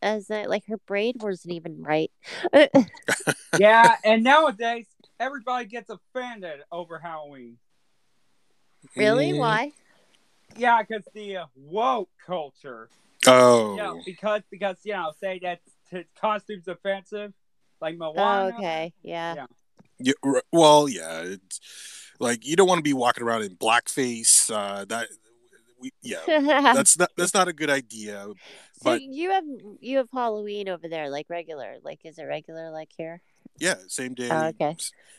[0.00, 2.10] as uh, like her braid wasn't even right.
[3.58, 4.86] Yeah, and nowadays
[5.22, 7.58] everybody gets offended over Halloween.
[8.96, 9.32] really?
[9.32, 9.72] Why?
[10.56, 12.88] Yeah, because the uh, woke culture.
[13.26, 13.70] Oh.
[13.76, 17.32] You know, because because you know, say that t- costumes offensive,
[17.80, 18.56] like Oh, Moana.
[18.56, 19.34] okay, yeah.
[19.34, 19.46] Yeah.
[19.98, 21.22] Yeah, r- well, yeah.
[21.22, 21.60] It's
[22.18, 24.50] like you don't want to be walking around in blackface.
[24.52, 25.06] Uh, that
[25.80, 28.26] we, yeah, that's not that's not a good idea.
[28.26, 28.34] so
[28.82, 29.44] but- you have
[29.80, 31.76] you have Halloween over there, like regular.
[31.84, 33.22] Like, is it regular like here?
[33.58, 34.28] Yeah, same day.
[34.30, 34.76] Oh, okay.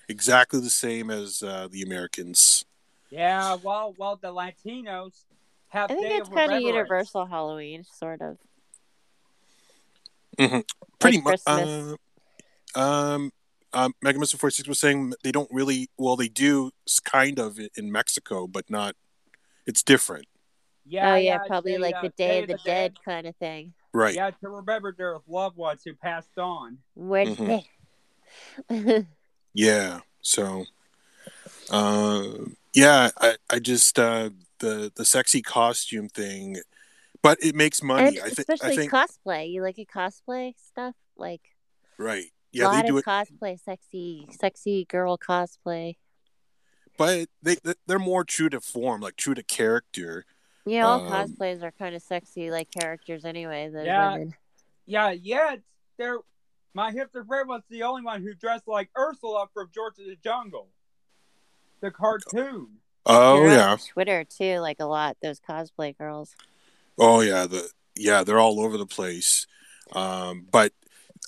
[0.09, 2.65] Exactly the same as uh, the Americans.
[3.09, 5.23] Yeah, well, well, the Latinos
[5.69, 8.37] have I think Day it's of kind of universal Halloween, sort of.
[10.99, 11.41] Pretty Like much.
[11.45, 11.95] Uh,
[12.75, 13.31] um,
[13.71, 15.89] um, Mega Mister Forty Six was saying they don't really.
[15.97, 16.71] Well, they do
[17.03, 18.95] kind of in Mexico, but not.
[19.65, 20.25] It's different,
[20.85, 23.35] Yeah, oh yeah, it's probably a, like uh, the Day of the Dead kind of
[23.37, 23.73] thing.
[23.93, 24.13] right?
[24.13, 26.79] Yeah, to remember their loved ones who passed on.
[26.95, 27.65] Where Mhm.
[28.69, 29.05] They?
[29.53, 29.99] Yeah.
[30.21, 30.65] So,
[31.69, 32.23] uh,
[32.73, 36.57] yeah, I, I just uh, the the sexy costume thing,
[37.21, 38.17] but it makes money.
[38.17, 38.39] and I think.
[38.49, 38.91] especially I think.
[38.91, 39.51] cosplay.
[39.51, 41.41] You like a cosplay stuff, like
[41.97, 42.25] Right.
[42.25, 45.97] a Yeah, lot they do of it, cosplay, sexy, sexy girl cosplay.
[46.97, 50.25] but they they're more true to form, like true to character.
[50.65, 53.69] Yeah, all Um, cosplays are kind of sexy, like characters anyway.
[53.69, 54.13] The Yeah.
[54.13, 54.35] women.
[54.85, 55.61] Yeah, yet
[55.97, 56.17] there,
[56.73, 60.17] my hipster friend was the only one who dressed like Ursula from George of the
[60.23, 60.69] Jungle,
[61.81, 62.67] the cartoon.
[63.05, 63.77] Oh They're on yeah.
[63.91, 65.17] Twitter too, like a lot.
[65.21, 66.35] Those cosplay girls.
[66.97, 67.45] Oh yeah.
[67.45, 69.45] The yeah, they're all over the place.
[69.91, 70.73] Um, but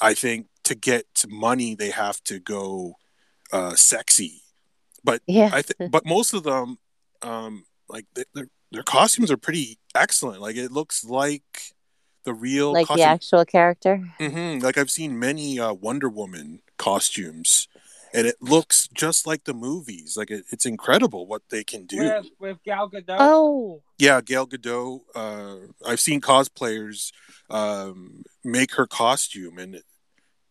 [0.02, 2.96] I think to get money, they have to go
[3.52, 4.42] uh, sexy.
[5.28, 6.80] Yeah, I think, but most of them,
[7.22, 10.42] um, like their their costumes are pretty excellent.
[10.42, 11.75] Like it looks like
[12.26, 14.04] the real like the actual character.
[14.20, 14.64] Mm-hmm.
[14.64, 17.68] Like I've seen many uh, Wonder Woman costumes,
[18.14, 20.18] and it looks just like the movies.
[20.18, 21.98] Like it, it's incredible what they can do.
[22.00, 23.18] with with Gal Gadot.
[23.20, 25.02] Oh, Yeah, Gail Gadot.
[25.16, 27.12] Uh, I've seen cosplayers
[27.50, 29.84] um, make her costume, and it,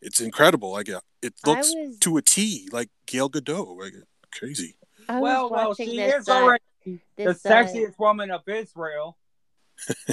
[0.01, 0.73] it's incredible.
[0.73, 3.79] Like uh, it looks was to a T like Gail Gadot.
[3.79, 3.95] Like
[4.33, 4.77] crazy.
[5.09, 6.23] I well, well, she this.
[6.23, 9.19] is uh, already the this, uh, sexiest woman of Israel.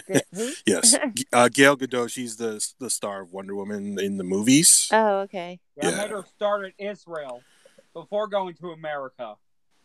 [0.08, 0.31] the- who?
[0.66, 0.96] Yes,
[1.34, 2.10] uh, Gail Gadot.
[2.10, 4.90] She's the the star of Wonder Woman in the movies.
[4.92, 5.60] oh, okay.
[5.76, 5.98] Yeah, Yeah.
[5.98, 7.44] made her start in Israel
[7.94, 9.36] before going to America.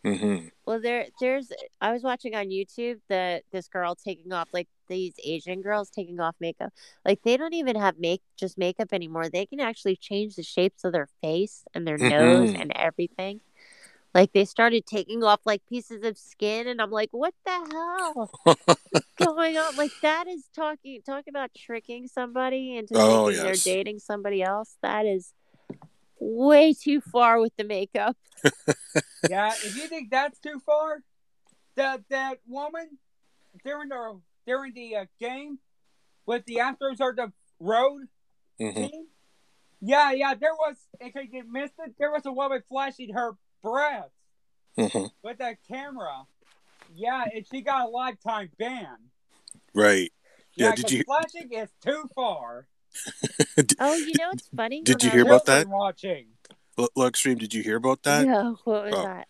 [0.03, 1.51] hmm Well, there, there's.
[1.81, 6.19] I was watching on YouTube that this girl taking off like these Asian girls taking
[6.19, 6.71] off makeup.
[7.03, 9.29] Like they don't even have make just makeup anymore.
[9.29, 12.61] They can actually change the shapes of their face and their nose Mhm.
[12.61, 13.41] and everything.
[14.17, 18.31] Like they started taking off like pieces of skin, and I'm like, what the hell
[18.47, 19.75] is going on?
[19.75, 23.63] Like that is talking talking about tricking somebody into Oh, thinking yes.
[23.63, 24.77] they're dating somebody else.
[24.81, 25.33] That is
[26.19, 28.17] way too far with the makeup.
[29.27, 31.03] Yeah, if you think that's too far,
[31.75, 32.97] that that woman
[33.63, 35.59] during the during the uh, game
[36.25, 38.07] with the Astros or the road
[38.59, 39.07] hmm team.
[39.81, 40.77] Yeah, yeah, there was.
[40.99, 44.11] In case you missed it, there was a woman flashing her breasts
[44.77, 46.23] hmm with that camera.
[46.93, 48.97] Yeah, and she got a lifetime ban.
[49.73, 50.11] Right.
[50.55, 52.67] Yeah, Yeah, did 'cause you- flashing is too far.
[53.79, 54.81] Oh, you know what's funny?
[54.83, 55.63] Did When you hear about that?
[55.63, 56.27] Children Watching.
[56.79, 57.37] L- Look, stream.
[57.37, 58.25] Did you hear about that?
[58.25, 59.27] No, what was Oh, that?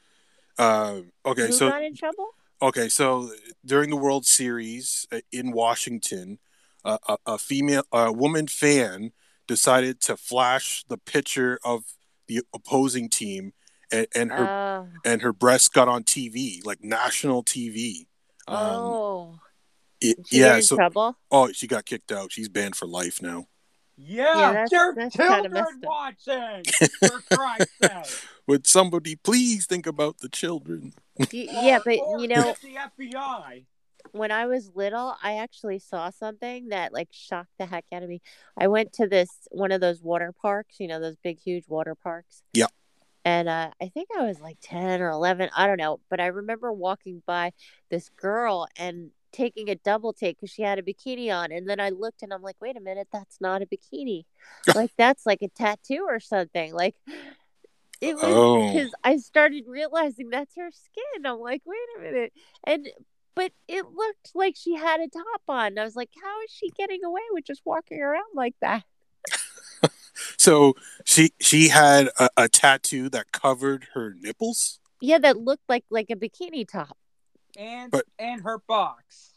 [0.58, 2.30] Uh, okay, Who so got in trouble?
[2.62, 3.32] Okay, so
[3.66, 6.40] during the World Series uh, in Washington,
[6.84, 9.12] uh, a, a female, a woman fan
[9.48, 11.84] decided to flash the picture of
[12.28, 13.54] the opposing team,
[13.92, 18.08] and, and her Oh, and her breast got on TV, like national TV.
[18.48, 19.40] Um, oh,
[20.02, 21.18] it- she yeah, so trouble?
[21.32, 22.32] oh, she got kicked out.
[22.32, 23.46] She's banned for life now.
[24.00, 26.64] Yeah, that's- there are that's children watching.
[27.00, 28.22] For Christ's sake.
[28.48, 30.94] Would somebody please think about the children?
[31.20, 33.66] Y- yeah, but you know, the FBI.
[34.12, 38.10] when I was little, I actually saw something that like shocked the heck out of
[38.10, 38.22] me.
[38.56, 41.96] I went to this one of those water parks, you know, those big, huge water
[41.96, 42.44] parks.
[42.54, 42.68] Yeah.
[43.28, 45.50] And uh, I think I was like 10 or 11.
[45.54, 46.00] I don't know.
[46.10, 47.52] But I remember walking by
[47.92, 51.52] this girl and taking a double take because she had a bikini on.
[51.52, 54.24] And then I looked and I'm like, wait a minute, that's not a bikini.
[54.76, 56.74] like, that's like a tattoo or something.
[56.74, 56.96] Like,
[58.00, 58.72] it was Oh.
[58.72, 61.26] because I started realizing that's her skin.
[61.26, 62.34] I'm like, wait a minute.
[62.64, 62.88] And
[63.36, 65.78] but it looked like she had a top on.
[65.78, 68.84] I was like, how is she getting away with just walking around like that?
[70.38, 74.80] So she she had a, a tattoo that covered her nipples.
[75.00, 76.98] Yeah, that looked like like a bikini top.
[77.56, 79.32] and But- and her box.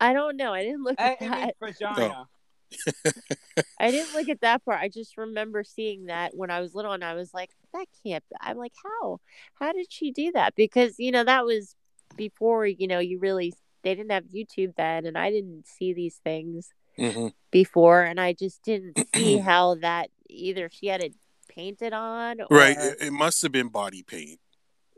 [0.00, 0.52] I don't know.
[0.52, 1.54] I didn't look I, at I that.
[1.60, 2.26] mean, vagina.
[2.26, 3.10] Oh.
[3.80, 4.80] I didn't look at that part.
[4.80, 8.24] I just remember seeing that when I was little, and I was like, "That can't."
[8.28, 8.36] Be.
[8.40, 9.20] I'm like, "How?
[9.54, 11.74] How did she do that?" Because you know that was
[12.16, 16.16] before you know you really they didn't have YouTube then, and I didn't see these
[16.24, 21.14] things hmm before, and I just didn't see how that either she had it
[21.48, 22.76] painted on, or, Right.
[22.78, 24.40] It, must have been body paint.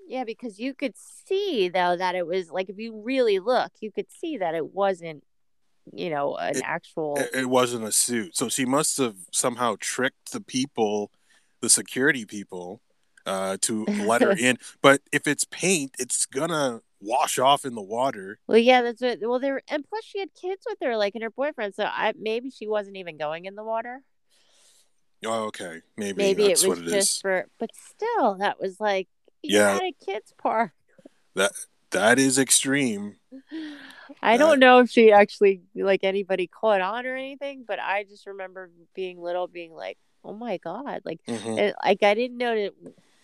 [0.06, 3.90] Yeah, because you could see though that it was like if you really look, you
[3.90, 5.24] could see that it wasn't,
[5.92, 7.18] you know, an It- actual.
[7.32, 8.36] It wasn't a suit.
[8.36, 11.10] So she must have somehow tricked the people,
[11.60, 12.80] the security people,
[13.26, 14.58] uh, to let her in.
[14.82, 18.38] But if it's paint, it's gonna wash off in the water.
[18.46, 19.18] Well, yeah, that's what.
[19.20, 21.74] Well, there and plus she had kids with her, like and her boyfriend.
[21.74, 24.02] So I maybe she wasn't even going in the water.
[25.26, 25.80] Oh, okay.
[25.96, 27.20] Maybe, Maybe that's it was what it just is.
[27.20, 27.46] for.
[27.58, 29.08] But still, that was like
[29.42, 29.74] you Yeah.
[29.74, 30.72] had a kids park.
[31.34, 31.52] That
[31.90, 33.16] That is extreme.
[34.22, 38.04] I That- don't know if she actually like anybody caught on or anything, but I
[38.04, 41.58] just remember being little, being like, "Oh my god!" Like, Mhm.
[41.58, 42.72] it, like I didn't know that.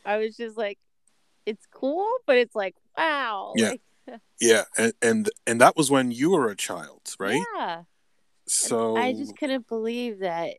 [0.05, 0.79] I was just like,
[1.47, 3.71] "It's cool," but it's like, "Wow!" Yeah.
[3.71, 3.81] Like,
[4.41, 7.45] Yeah, and, and and that was when you were a child, right?
[7.59, 7.83] Yeah.
[8.47, 10.55] So I just couldn't believe that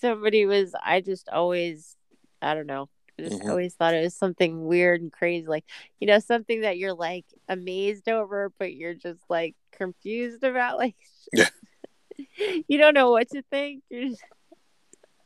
[0.00, 0.74] somebody was.
[0.82, 1.96] I just always,
[2.40, 2.88] I don't know.
[3.18, 3.50] I just Mhm.
[3.50, 5.64] always thought it was something weird and crazy, like
[6.00, 10.78] you know, something that you're like amazed over, but you're just like confused about.
[10.78, 10.96] Like,
[11.32, 11.48] Yeah.
[12.68, 13.82] you don't know what to think.
[13.90, 14.22] You're just,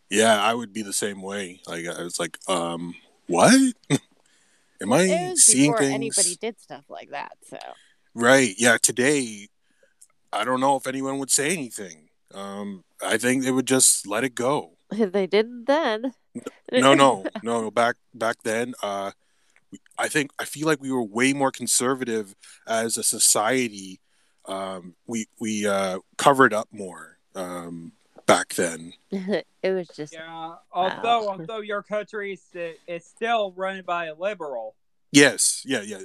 [0.09, 1.61] yeah, I would be the same way.
[1.67, 2.95] Like I was like, um,
[3.27, 3.75] what?
[4.83, 5.93] Am I it was seeing before things?
[5.93, 7.33] anybody did stuff like that.
[7.49, 7.59] So
[8.15, 8.55] Right.
[8.59, 8.77] Yeah.
[8.81, 9.49] Today,
[10.33, 12.09] I don't know if anyone would say anything.
[12.35, 14.77] Um, I think they would just let it go.
[14.91, 16.13] they didn't then.
[16.73, 17.71] No, no, no, no.
[17.71, 19.13] Back back then, uh,
[19.99, 22.35] I think I feel like we were way more conservative
[22.67, 24.01] as a society.
[24.47, 27.93] Um, we we uh, covered up more um,
[28.31, 28.93] back then.
[29.11, 30.55] it was just Yeah.
[30.73, 34.75] Although although your country is is still run by a liberal,
[35.13, 35.63] Yes.
[35.67, 35.83] Yeah.
[35.83, 35.99] Yeah.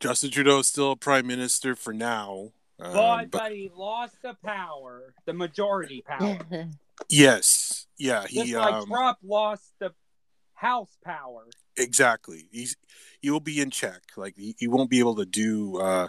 [0.00, 2.52] Justin Trudeau is still prime minister for now.
[2.80, 6.38] Um, but, but but he lost the power, the majority power.
[7.08, 9.92] yes, yeah, Just he like um, Trump lost the
[10.54, 11.46] House power.
[11.76, 12.76] exactly he's
[13.20, 16.06] he will be in check like he, he won't be able to do uh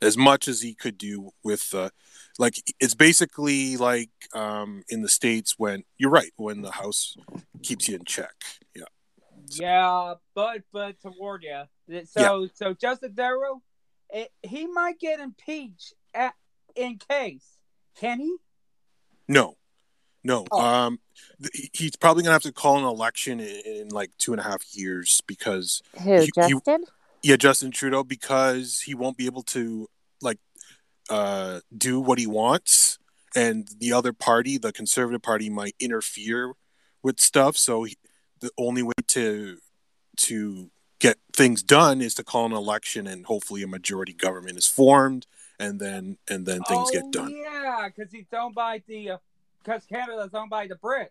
[0.00, 1.90] as much as he could do with uh
[2.38, 7.16] like it's basically like um in the states when you're right when the house
[7.62, 8.34] keeps you in check
[8.74, 8.84] yeah
[9.50, 12.02] Yeah, but but toward you.
[12.06, 13.62] So so Justin Trudeau,
[14.10, 16.34] it, he might get impeached at,
[16.74, 17.46] in case.
[18.00, 18.36] Can he?
[19.28, 19.56] no
[20.22, 20.60] no Oh.
[20.60, 20.98] um
[21.42, 24.44] th- he's probably gonna have to call an election in, in like two and a
[24.44, 26.84] half years because who You- you- Justin?
[27.22, 29.88] yeah justin trudeau because he won't be able to
[30.20, 30.38] like
[31.08, 32.98] uh do what he wants
[33.36, 36.54] and the other party the conservative party might interfere
[37.02, 37.56] with stuff.
[37.56, 37.96] So he,
[38.40, 39.58] the only way to
[40.16, 44.66] to get things done is to call an election and hopefully a majority government is
[44.66, 45.26] formed
[45.60, 47.30] and then and then things oh, get done.
[47.30, 49.18] Yeah, because he's owned by the
[49.62, 51.10] because Canada's owned by the Brits.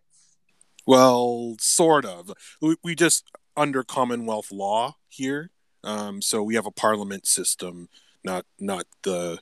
[0.86, 2.32] well sort of.
[2.62, 5.50] We, we just under commonwealth law here
[5.86, 7.88] um so we have a parliament system
[8.22, 9.40] not not the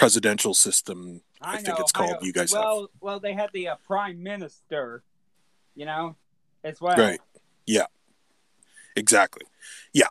[0.00, 2.16] presidential system I think know, it's called.
[2.22, 2.62] You guys have.
[2.62, 5.02] well, well, they had the uh, prime minister,
[5.74, 6.16] you know,
[6.62, 6.96] as well.
[6.96, 7.20] Right.
[7.66, 7.86] Yeah.
[8.96, 9.46] Exactly.
[9.92, 10.08] Yeah.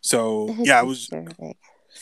[0.00, 1.10] So yeah, I was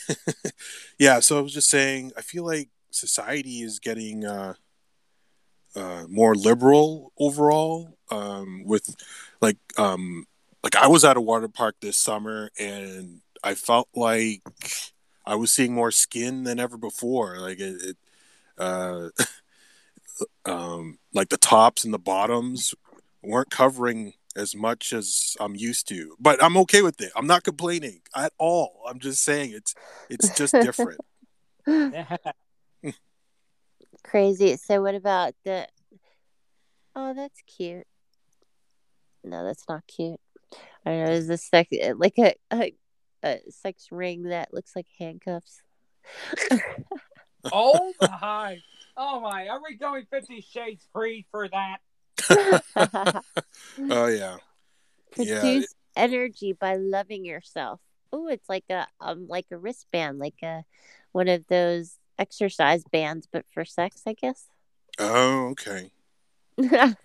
[0.99, 4.53] yeah, so I was just saying I feel like society is getting uh
[5.75, 8.95] uh more liberal overall um with
[9.41, 10.25] like um
[10.63, 14.41] like I was at a water park this summer and I felt like
[15.25, 17.97] I was seeing more skin than ever before like it, it
[18.57, 19.09] uh
[20.45, 22.73] um like the tops and the bottoms
[23.23, 26.15] weren't covering as much as I'm used to.
[26.19, 27.11] But I'm okay with it.
[27.15, 28.81] I'm not complaining at all.
[28.87, 29.73] I'm just saying it's
[30.09, 30.99] it's just different.
[34.03, 34.57] Crazy.
[34.57, 35.67] So what about the?
[36.95, 37.87] Oh, that's cute.
[39.23, 40.19] No, that's not cute.
[40.85, 41.11] I don't know.
[41.11, 42.75] Is this sex like a, a
[43.25, 45.61] a sex ring that looks like handcuffs?
[47.51, 48.59] oh my!
[48.95, 49.47] Oh my!
[49.47, 51.77] Are we going Fifty Shades free for that?
[53.89, 54.37] oh yeah.
[55.17, 55.39] Yeah.
[55.39, 57.81] Produce energy by loving yourself.
[58.13, 60.63] Oh, it's like a um like a wristband, like a
[61.11, 64.45] one of those exercise bands, but for sex, I guess.
[64.99, 65.91] Oh, okay.
[66.59, 66.95] I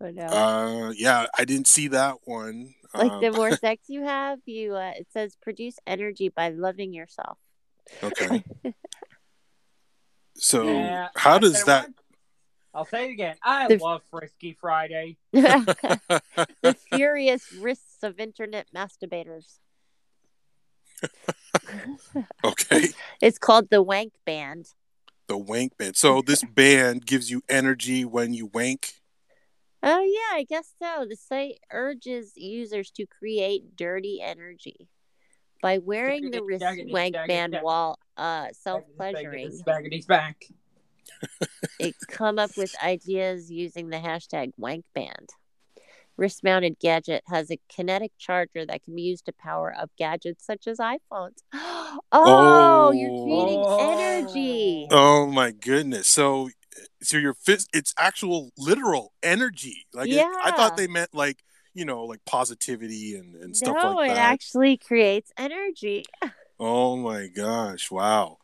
[0.00, 0.26] don't know.
[0.26, 2.74] Uh, yeah, I didn't see that one.
[2.94, 6.92] like Um, the more sex you have, you uh, it says produce energy by loving
[6.92, 7.38] yourself.
[8.02, 8.44] okay.
[10.36, 11.84] So Yeah, how does that?
[11.84, 11.94] one.
[12.72, 13.36] I'll say it again.
[13.42, 15.18] I The- love Frisky Friday.
[15.32, 19.58] the furious wrists of internet masturbators.
[22.44, 22.88] okay,
[23.20, 24.66] It's called the Wank Band.
[25.28, 25.96] the wank band.
[25.96, 28.94] So this band gives you energy when you wank.
[29.82, 31.06] Oh yeah, I guess so.
[31.08, 34.88] The site urges users to create dirty energy
[35.62, 37.62] by wearing the Jaggedy, wrist jaggedy, wank band jaggedy.
[37.62, 39.52] while uh, self-pleasuring.
[39.52, 40.44] Spaghetti's back.
[41.78, 45.28] it come up with ideas using the hashtag wankband.
[46.16, 50.44] Wrist mounted gadget has a kinetic charger that can be used to power up gadgets
[50.44, 51.38] such as iPhones.
[52.12, 53.78] Oh, you're creating Oh.
[53.80, 54.86] energy.
[54.90, 56.06] Oh my goodness!
[56.08, 56.50] So,
[57.02, 59.86] so your phys- it's actual literal energy.
[59.92, 61.42] Like it- I thought they meant like
[61.74, 63.94] you know like positivity and and stuff like that.
[63.94, 66.04] no, it actually creates energy.
[66.62, 67.90] Oh my gosh!
[67.90, 68.36] Wow.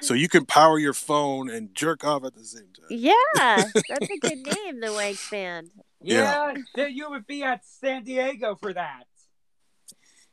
[0.00, 2.88] So you can power your phone and jerk off at the same time.
[2.90, 3.14] Yeah,
[3.88, 5.70] that's a good name, the Wank Band.
[6.02, 6.52] Yeah.
[6.52, 9.04] Yeah, then you would be at San Diego for that.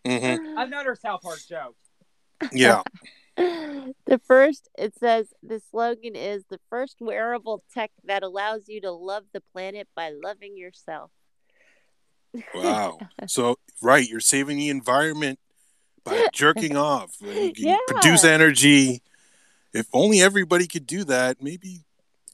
[0.05, 1.77] hmm Another South Park joke.
[2.51, 2.81] Yeah.
[4.05, 8.91] the first, it says the slogan is the first wearable tech that allows you to
[8.91, 11.11] love the planet by loving yourself.
[12.55, 12.97] Wow.
[13.27, 15.39] So right, you're saving the environment
[16.03, 17.15] by jerking off.
[17.21, 17.77] You can Yeah.
[17.87, 19.01] produce energy.
[19.73, 21.83] If only everybody could do that, maybe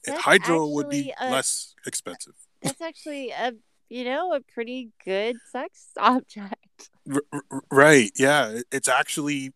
[0.04, 2.34] That's hydro would be a- less expensive.
[2.62, 3.52] That's actually a
[3.88, 6.90] you know a pretty good sex object.
[7.10, 8.10] R- r- right.
[8.16, 8.60] Yeah.
[8.72, 9.52] It's actually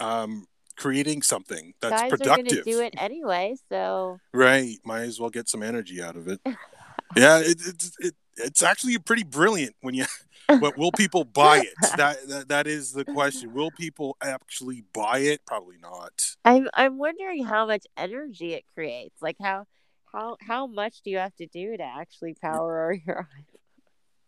[0.00, 2.46] um, creating something that's Guys are productive.
[2.46, 4.78] going to do it anyway, so Right.
[4.84, 6.40] Might as well get some energy out of it.
[7.16, 7.38] yeah.
[7.38, 10.04] It, it's it, it's actually pretty brilliant when you.
[10.48, 11.74] But will people buy it?
[11.96, 13.52] That, that that is the question.
[13.52, 15.40] Will people actually buy it?
[15.44, 16.36] Probably not.
[16.44, 19.20] I'm I'm wondering how much energy it creates.
[19.20, 19.64] Like how
[20.12, 23.28] how how much do you have to do to actually power your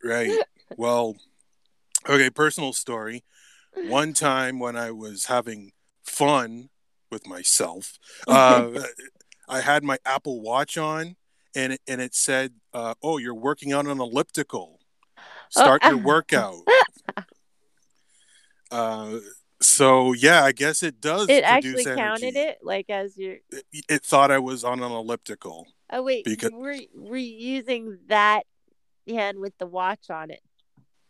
[0.02, 0.38] Right.
[0.76, 1.16] Well,
[2.08, 3.22] okay, personal story.
[3.74, 5.72] One time when I was having
[6.04, 6.70] fun
[7.10, 7.98] with myself,
[8.28, 8.70] uh,
[9.48, 11.16] I had my Apple Watch on
[11.54, 14.80] and it, and it said, uh, "Oh, you're working on an elliptical.
[15.50, 16.56] Start your workout."
[18.70, 19.18] Uh,
[19.60, 21.28] so yeah, I guess it does.
[21.28, 21.96] It actually energy.
[22.00, 25.66] counted it like as your It, it thought I was on an elliptical.
[25.90, 28.42] Oh wait, Because- we're we're using that
[29.08, 30.40] hand with the watch on it.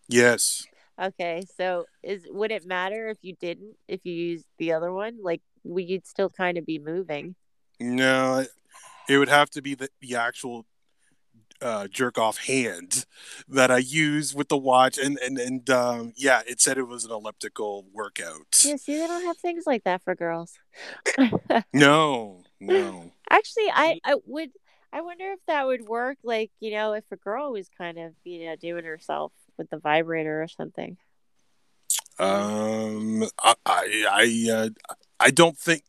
[0.08, 0.64] Yes.
[1.00, 5.18] Okay, so is would it matter if you didn't if you used the other one?
[5.22, 7.36] Like, would you'd still kind of be moving?
[7.78, 8.44] No,
[9.08, 10.66] it would have to be the, the actual
[11.62, 13.04] uh, jerk off hand
[13.48, 17.04] that I use with the watch, and and and um, yeah, it said it was
[17.04, 18.62] an elliptical workout.
[18.64, 20.54] Yeah, see, they don't have things like that for girls.
[21.72, 23.12] No, no.
[23.30, 24.50] Actually, I I would
[24.92, 26.18] I wonder if that would work.
[26.22, 29.78] Like, you know, if a girl was kind of you know doing herself with the
[29.78, 30.96] vibrator or something.
[32.18, 34.68] Um, I I I, uh,
[35.20, 35.82] I don't think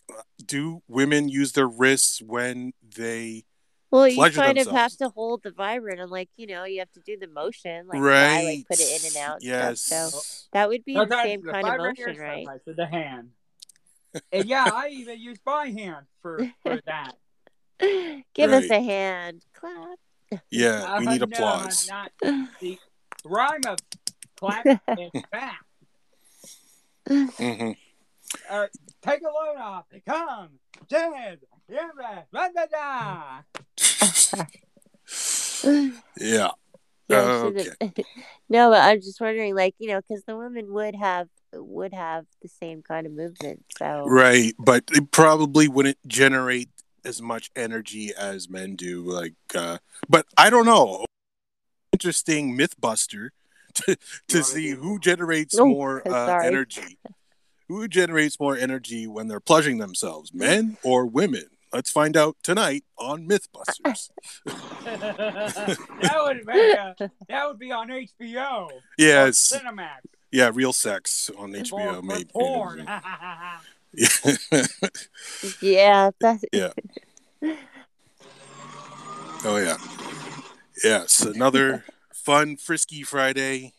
[0.45, 3.45] do women use their wrists when they
[3.91, 6.79] Well, you Pleasure kind of have to hold the vibrator, and like you know, you
[6.79, 9.35] have to do the motion, like the guy, right like put it in and out.
[9.35, 9.81] and Yes.
[9.81, 10.11] stuff.
[10.11, 10.21] So
[10.53, 12.45] that would be Sometimes the same the kind of motion, right?
[12.45, 13.29] sometimes with the hand.
[14.31, 17.15] and yeah, I even use my hand for, for that.
[18.33, 19.97] Give us a hand clap.
[20.51, 21.87] yeah, we Uh, need no, applause.
[21.89, 22.11] not
[22.61, 22.77] the
[23.25, 23.79] rhyme of
[24.37, 25.61] clap and back.
[27.07, 27.71] hmm
[28.49, 28.67] Uh,
[29.01, 29.85] take a load off.
[30.07, 30.49] Come,
[30.89, 31.89] Jed, yeah,
[32.31, 33.41] da, da, da.
[36.19, 36.49] Yeah.
[37.09, 37.51] Yeah, Oh,
[38.49, 42.25] no, but I'm just wondering, like you know, because the women would have would have
[42.43, 43.65] the same kind of movement.
[43.79, 46.69] So Right, but it probably wouldn't generate
[47.03, 49.01] as much energy as men do.
[49.01, 51.05] Like, uh, but I don't know.
[52.03, 53.27] Interesting MythBuster
[53.73, 53.97] to,
[54.29, 56.97] to see who generates Oh, more uh, energy.
[57.67, 61.43] Who generates more energy when they're pleasuring themselves, men or women?
[61.73, 64.11] Let's find out tonight on MythBusters.
[64.45, 66.95] that would make a,
[67.27, 68.69] that would be on HBO.
[68.97, 69.97] yes, Or Cinemax.
[70.31, 72.29] yeah, real sex on For, HBO, for maybe.
[72.31, 72.87] porn.
[75.61, 76.71] yeah, that's Yeah.
[79.43, 79.75] Oh yeah.
[80.83, 83.73] Yes, another fun frisky Friday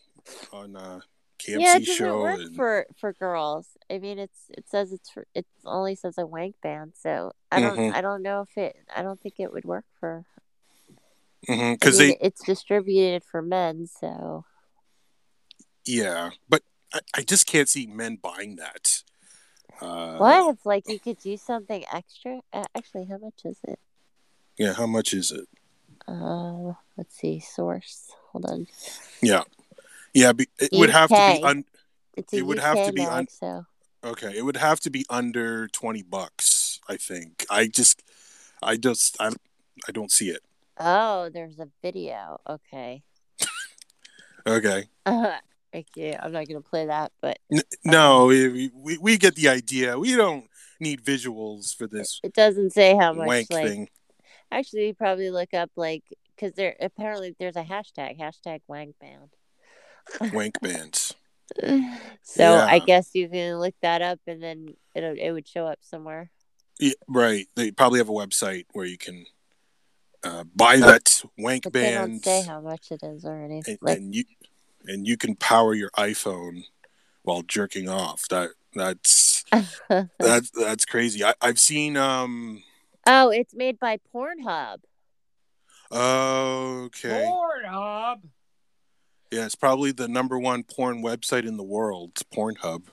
[0.51, 1.01] on uh
[1.39, 2.21] KMC yeah, it doesn't show.
[2.21, 3.67] work and- for for girls.
[3.89, 7.59] I mean, it's it says it's for, it only says a wank band, so I
[7.61, 7.93] don't Mhm.
[7.93, 10.25] I don't know if it I don't think it would work for
[11.41, 14.45] because I mean, they it's distributed for men, so
[15.85, 16.61] yeah, but
[16.93, 19.03] I, I just can't see men buying that.
[19.81, 22.41] Uh, what if like you could do something extra?
[22.53, 23.79] Uh, actually, how much is it?
[24.57, 25.49] Yeah, how much is it?
[26.11, 28.11] Uh, let's see, source.
[28.31, 28.67] Hold on,
[29.21, 29.43] Yeah,
[30.13, 31.63] yeah, be, it would have to be un,
[32.17, 33.65] it's It would UK have to be un- so
[34.03, 34.37] okay.
[34.37, 36.79] It would have to be under twenty bucks.
[36.89, 37.45] I think.
[37.49, 38.03] I just,
[38.61, 39.29] I just, I,
[39.87, 40.41] I don't see it.
[40.77, 42.41] oh, there's a video.
[42.49, 43.03] Okay,
[44.45, 44.89] Okay.
[45.05, 45.37] uh,
[45.73, 49.97] okay, I'm not gonna play that, but N- no, we, we we get the idea.
[49.97, 50.45] We don't
[50.81, 53.27] need visuals for this it doesn't say how much.
[53.27, 53.87] like, thing.
[54.51, 56.03] Actually, you probably look up like
[56.35, 60.33] because there apparently there's a hashtag hashtag wank band.
[60.33, 61.15] Wank bands.
[62.23, 65.79] So I guess you can look that up, and then it it would show up
[65.81, 66.31] somewhere.
[66.79, 67.47] Yeah, right.
[67.55, 69.25] They probably have a website where you can
[70.23, 73.77] uh, buy that wank But they don't band, say how much it is or anything.
[73.79, 74.23] and, Like, and you
[74.87, 76.63] and you can power your iPhone
[77.23, 78.27] while jerking off.
[78.29, 79.43] That that's
[80.19, 81.23] that's that's crazy.
[81.23, 82.63] I, I've seen um.
[83.11, 84.77] Oh, it's made by Pornhub.
[85.91, 87.25] Okay.
[87.27, 88.21] Pornhub.
[89.31, 92.83] Yeah, it's probably the number one porn website in the world, It's Pornhub.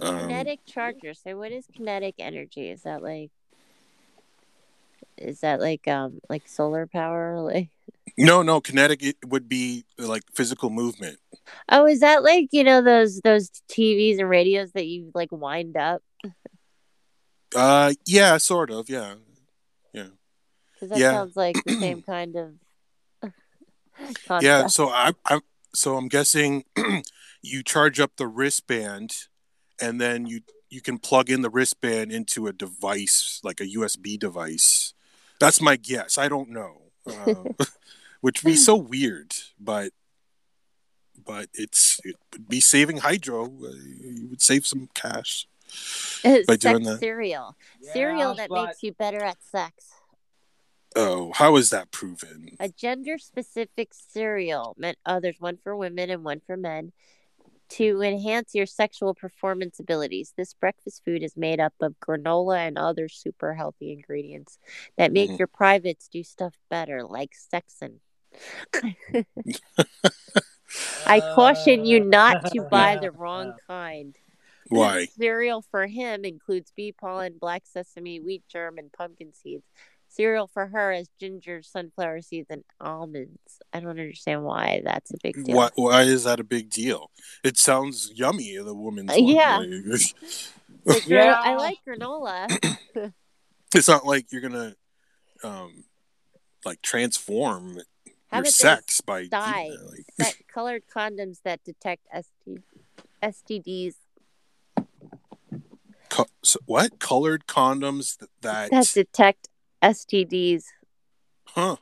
[0.00, 1.14] Um, Kinetic charger.
[1.14, 2.68] So what is kinetic energy?
[2.68, 3.30] Is that like
[5.16, 7.40] is that like um like solar power?
[7.46, 7.70] Like
[8.18, 11.18] no, no, kinetic it would be like physical movement.
[11.68, 15.76] Oh, is that like, you know, those those TVs and radios that you like wind
[15.76, 16.02] up?
[17.54, 19.14] Uh, yeah, sort of, yeah.
[20.76, 21.12] Because that Yeah.
[21.12, 22.52] sounds like the same kind of
[24.26, 24.42] concept.
[24.44, 25.40] Yeah, so I, I,
[25.74, 26.64] so I'm guessing
[27.42, 29.14] you charge up the wristband,
[29.80, 34.18] and then you you can plug in the wristband into a device like a USB
[34.18, 34.92] device.
[35.40, 36.18] That's my guess.
[36.18, 37.64] I don't know, uh,
[38.20, 39.92] which would be so weird, but
[41.24, 43.44] but it's it would be saving hydro.
[43.46, 43.70] Uh,
[44.00, 45.46] You would save some cash.
[46.46, 46.98] by doing that.
[47.00, 47.56] cereal.
[47.80, 49.72] Yeah, cereal that but- makes you better at sex.
[50.96, 52.56] Oh, how is that proven?
[52.58, 56.92] A gender specific cereal meant oh, there's one for women and one for men.
[57.70, 62.78] To enhance your sexual performance abilities, this breakfast food is made up of granola and
[62.78, 64.58] other super healthy ingredients
[64.96, 65.38] that make Mhm.
[65.40, 67.98] your privates do stuff better, like sexing.
[71.06, 74.16] I caution you not to buy the wrong kind.
[74.68, 75.06] Why?
[75.06, 79.66] Cereal for him includes bee pollen, black sesame, wheat germ, and pumpkin seeds.
[80.16, 83.60] Cereal for her is ginger, sunflower seeds, and almonds.
[83.72, 85.56] I don't understand why that's a big deal.
[85.56, 87.10] Why, why is that a big deal?
[87.44, 88.56] It sounds yummy.
[88.56, 89.58] The woman's Uh, yeah.
[89.58, 91.36] Like, Yeah.
[91.38, 92.48] I like granola.
[93.74, 94.74] it's not like you're gonna
[95.44, 95.84] um
[96.64, 97.78] like transform
[98.30, 99.70] How your sex by eating dye
[100.18, 102.62] like, colored condoms that detect ST-
[103.22, 103.96] STDs
[106.08, 109.48] co- so what colored condoms th- that, that detect
[109.82, 110.64] STDs.
[111.46, 111.76] huh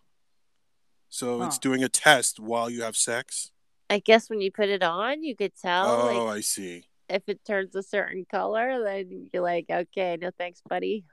[1.09, 3.51] so it's doing a test while you have sex
[3.91, 7.23] I guess when you put it on, you could tell oh like i see if
[7.29, 11.05] it turns a certain color, then you're like, okay, no thanks, buddy.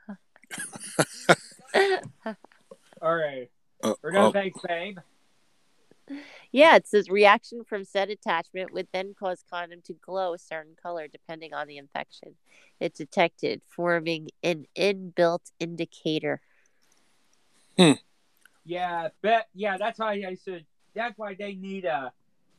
[3.01, 3.49] All right.
[3.83, 4.97] Uh, We're gonna oh, thanks, babe.
[6.51, 10.75] Yeah, it says reaction from said attachment would then cause condom to glow a certain
[10.81, 12.35] color depending on the infection.
[12.79, 16.41] it detected, forming an inbuilt indicator.
[18.65, 19.47] Yeah, bet.
[19.53, 20.65] Yeah, that's why I said.
[20.93, 22.11] That's why they need a.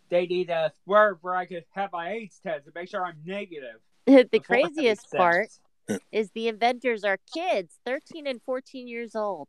[0.09, 3.17] They need a swerve where I could have my AIDS test to make sure I'm
[3.25, 3.81] negative.
[4.07, 5.49] the craziest part
[6.11, 9.49] is the inventors are kids, 13 and 14 years old.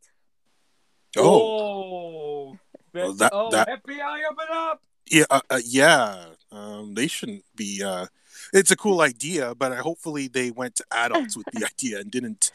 [1.16, 2.58] oh Oh,
[2.92, 4.82] Well, that- oh that- FBI, open up!
[5.10, 8.06] yeah uh, uh, yeah um they shouldn't be uh
[8.54, 12.10] it's a cool idea but I, hopefully they went to adults with the idea and
[12.10, 12.50] didn't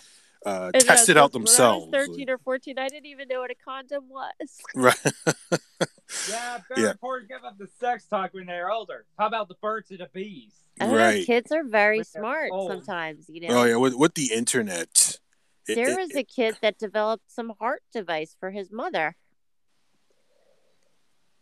[0.46, 3.28] uh And test it out themselves When I was 13 or 14, I didn't even
[3.28, 4.58] know what a condom was.
[4.76, 4.98] right
[6.30, 6.92] Yeah, very Yeah.
[6.92, 9.06] important to give up the sex talk when they're older.
[9.18, 10.54] How about the birds and the bees?
[10.80, 13.60] I right kids are very When smart sometimes, you know.
[13.62, 15.20] oh yeah with, with the internet
[15.68, 19.16] it- there it- was a kid that developed some heart device for his mother.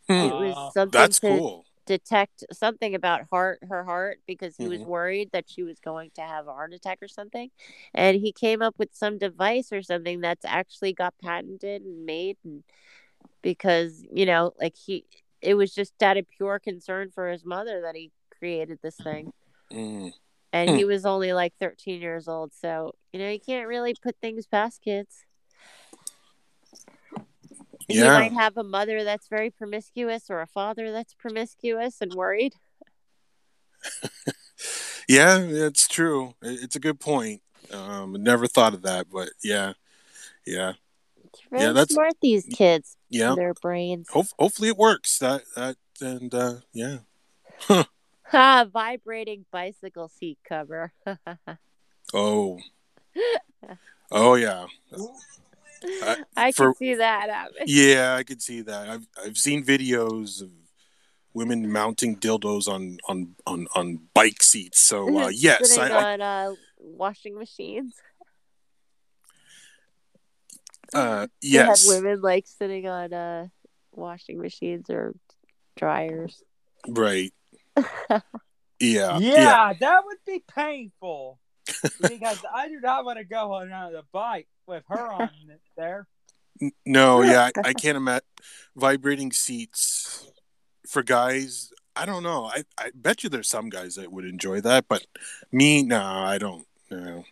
[0.07, 0.13] Hmm.
[0.13, 1.65] It was something That's to cool.
[1.87, 4.87] Detect something about heart her heart because he was Mhm.
[4.87, 7.51] worried that she was going to have a heart attack or something
[7.95, 12.37] and he came up with some device or something that's actually got patented and made
[12.45, 12.63] and
[13.41, 15.05] because you know like he
[15.41, 19.31] it was just out of pure concern for his mother that he created this thing
[19.71, 20.13] Mm.
[20.53, 20.77] and Hmm.
[20.77, 24.47] he was only like 13 years old so you know you can't really put things
[24.47, 25.25] past kids
[27.95, 28.19] Yeah.
[28.19, 32.55] might have a mother that's very promiscuous or a father that's promiscuous and worried.
[35.07, 36.33] Yeah, it's true.
[36.41, 37.41] It's a good point.
[37.71, 39.73] Um, never thought of that, but yeah,
[40.45, 40.73] yeah,
[41.51, 42.97] Yeah, that's- smart, these kids.
[43.09, 43.33] yeah.
[43.35, 44.09] Their brains.
[44.09, 45.17] Hope, hopefully it works.
[45.19, 46.97] That that and uh, yeah.
[48.31, 48.65] Ha!
[48.65, 50.91] Vibrating bicycle seat cover.
[52.13, 52.59] Oh.
[54.11, 54.65] Oh yeah.
[55.83, 57.63] I- I for- can see that happen.
[57.65, 58.89] Yeah, I could see that.
[58.89, 60.49] I've I've seen videos of
[61.33, 64.79] women mounting dildos on on on, on bike seats.
[64.79, 67.93] So uh, yes, Sitting I, I on uh, washing machines.
[70.93, 73.47] uh, They yes, had women like sitting on uh,
[73.91, 75.13] washing machines or
[75.75, 76.41] dryers.
[76.87, 77.33] right.
[78.79, 81.39] Yeah, yeah, that would be painful
[82.01, 85.29] because I do not want to go on the bike with her on
[85.77, 86.07] there.
[86.85, 88.25] No, yeah, I, I can't imagine
[88.75, 90.31] vibrating seats
[90.87, 91.71] for guys.
[91.95, 92.45] I don't know.
[92.45, 95.05] I, I bet you there's some guys that would enjoy that, but
[95.51, 96.65] me, no, I don't.
[96.89, 97.25] No,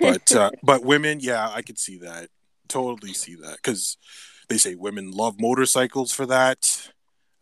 [0.00, 2.28] but uh, but women, yeah, I could see that.
[2.68, 3.96] Totally see that because
[4.48, 6.90] they say women love motorcycles for that.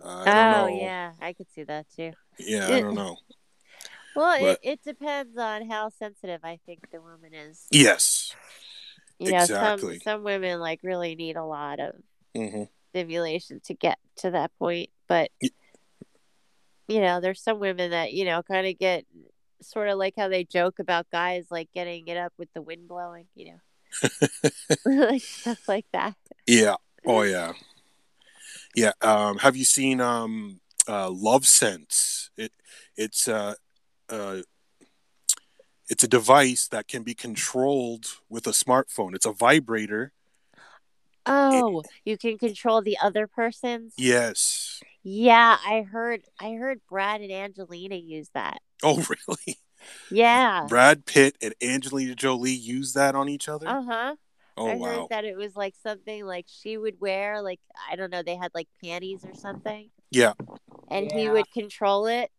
[0.03, 0.81] Uh, I don't oh know.
[0.81, 2.13] yeah, I could see that too.
[2.39, 3.17] Yeah, I don't know.
[4.17, 7.67] Well, But- it, it depends on how sensitive I think the woman is.
[7.71, 8.33] Yes.
[9.19, 9.99] You know, Exactly.
[9.99, 11.95] some some women like really need a lot of
[12.35, 15.51] hmm stimulation to get to that point, but Y-
[16.89, 19.05] you know, there's some women that you know kind of get
[19.63, 22.89] sort of like how they joke about guys like getting it up with the wind
[22.89, 24.09] blowing, you know,
[25.09, 26.15] like stuff like that.
[26.47, 26.77] Yeah.
[27.07, 27.53] Oh yeah.
[28.75, 28.93] Yeah.
[29.01, 32.29] Um, have you seen um, uh, Lovense?
[32.37, 32.53] It
[32.97, 33.55] it's uh,
[34.09, 34.43] uh,
[35.89, 39.15] it's a device that can be controlled with a smartphone.
[39.15, 40.13] It's a vibrator.
[41.29, 43.95] Oh, you can control the other person's.
[43.99, 44.81] Yes.
[45.03, 46.23] Yeah, I heard.
[46.41, 48.59] I heard Brad and Angelina use that.
[48.83, 49.59] Oh really?
[50.11, 50.67] Yeah.
[50.69, 53.67] Brad Pitt and Angelina Jolie use that on each other.
[53.67, 54.17] Uh huh.
[54.59, 54.87] oh I wow.
[54.87, 57.59] heard that it was like something like she would wear, like
[57.91, 60.35] I don't know, they had like panties or something, Yeah.
[60.91, 62.31] and he would control it.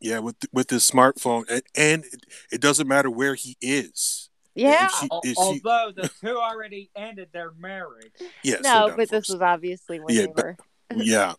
[0.00, 0.18] Yeah.
[0.20, 4.30] With with his smartphone, and, and it, it doesn't matter where he is.
[4.54, 4.88] Yeah.
[4.88, 8.12] She, she, Although the two already ended their marriage.
[8.42, 8.62] yes.
[8.62, 10.56] no, they're but this was obviously when Yeah, they but- were.
[10.96, 11.34] yeah.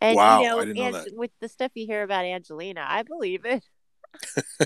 [0.00, 1.14] And Wow, you know, I didn't know and that.
[1.16, 3.62] with the stuff you hear about Angelina, I believe it.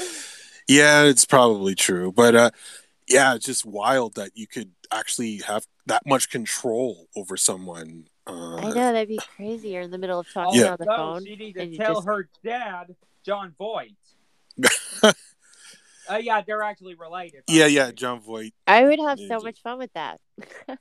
[0.68, 2.50] Yeah, it's probably true, but uh,
[3.08, 8.04] yeah, it's just wild that you could actually have that much control over someone.
[8.26, 9.70] Uh, I know that'd be crazy.
[9.70, 10.72] You're in the middle of talking Yeah.
[10.72, 11.24] on the Although phone.
[11.26, 12.94] she need to and you tell just- her dad,
[13.24, 13.96] Jon Voight.
[15.02, 15.12] uh,
[16.20, 17.42] yeah, they're actually related.
[17.48, 18.54] Yeah, yeah, Jon Voight.
[18.66, 20.20] I would have so much fun with that.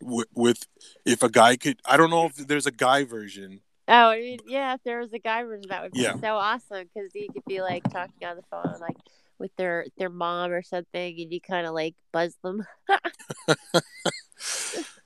[0.00, 0.66] W- with
[1.06, 3.60] if a guy could, I don't know if there's a guy version.
[3.88, 6.16] Oh, I mean, yeah, if there was a guy version, that would be Yeah.
[6.20, 8.96] so awesome because he could be like talking on the phone, like
[9.38, 12.64] with their their mom or something, and you kind of like buzz them.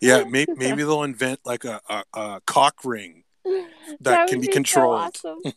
[0.00, 3.24] Yeah, maybe maybe they'll invent like a, a, a cock ring.
[4.00, 5.00] that, can would be so controlled.
[5.00, 5.38] awesome.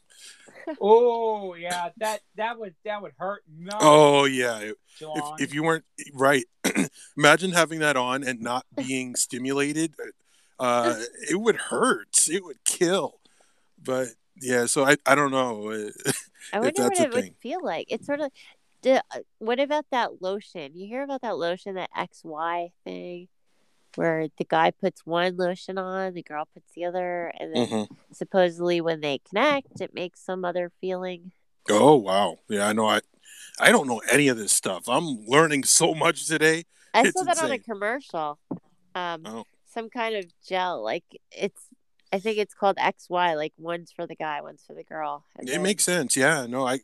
[0.79, 3.43] Oh yeah, that that would that would hurt.
[3.53, 6.45] No, Oh yeah, if if you weren't right,
[7.17, 9.93] imagine having that on and not being stimulated.
[10.57, 12.29] Uh, it would hurt.
[12.29, 13.19] It would kill.
[13.83, 14.07] But
[14.41, 15.69] yeah, so I I don't know.
[16.53, 17.87] I wonder what that's a it would feel like.
[17.89, 18.31] It's sort of.
[18.83, 20.75] D- uh, What about that lotion?
[20.75, 23.27] You hear about that lotion, that XY thing,
[23.95, 27.87] where the guy puts one lotion on, the girl puts the other, and then Mhm.
[28.11, 31.31] supposedly when they connect, it makes some other feeling.
[31.69, 32.87] Oh wow, yeah, I know.
[32.87, 33.01] I
[33.59, 34.89] I don't know any of this stuff.
[34.89, 36.63] I'm learning so much today.
[36.93, 38.39] I It's saw that on a commercial.
[38.95, 39.45] Um, Oh.
[39.65, 40.83] some kind of gel.
[40.83, 41.69] Like it's,
[42.11, 43.35] I think it's called XY.
[43.35, 45.23] Like one's for the guy, one's for the girl.
[45.39, 46.15] It then- makes sense.
[46.17, 46.79] Yeah, no, I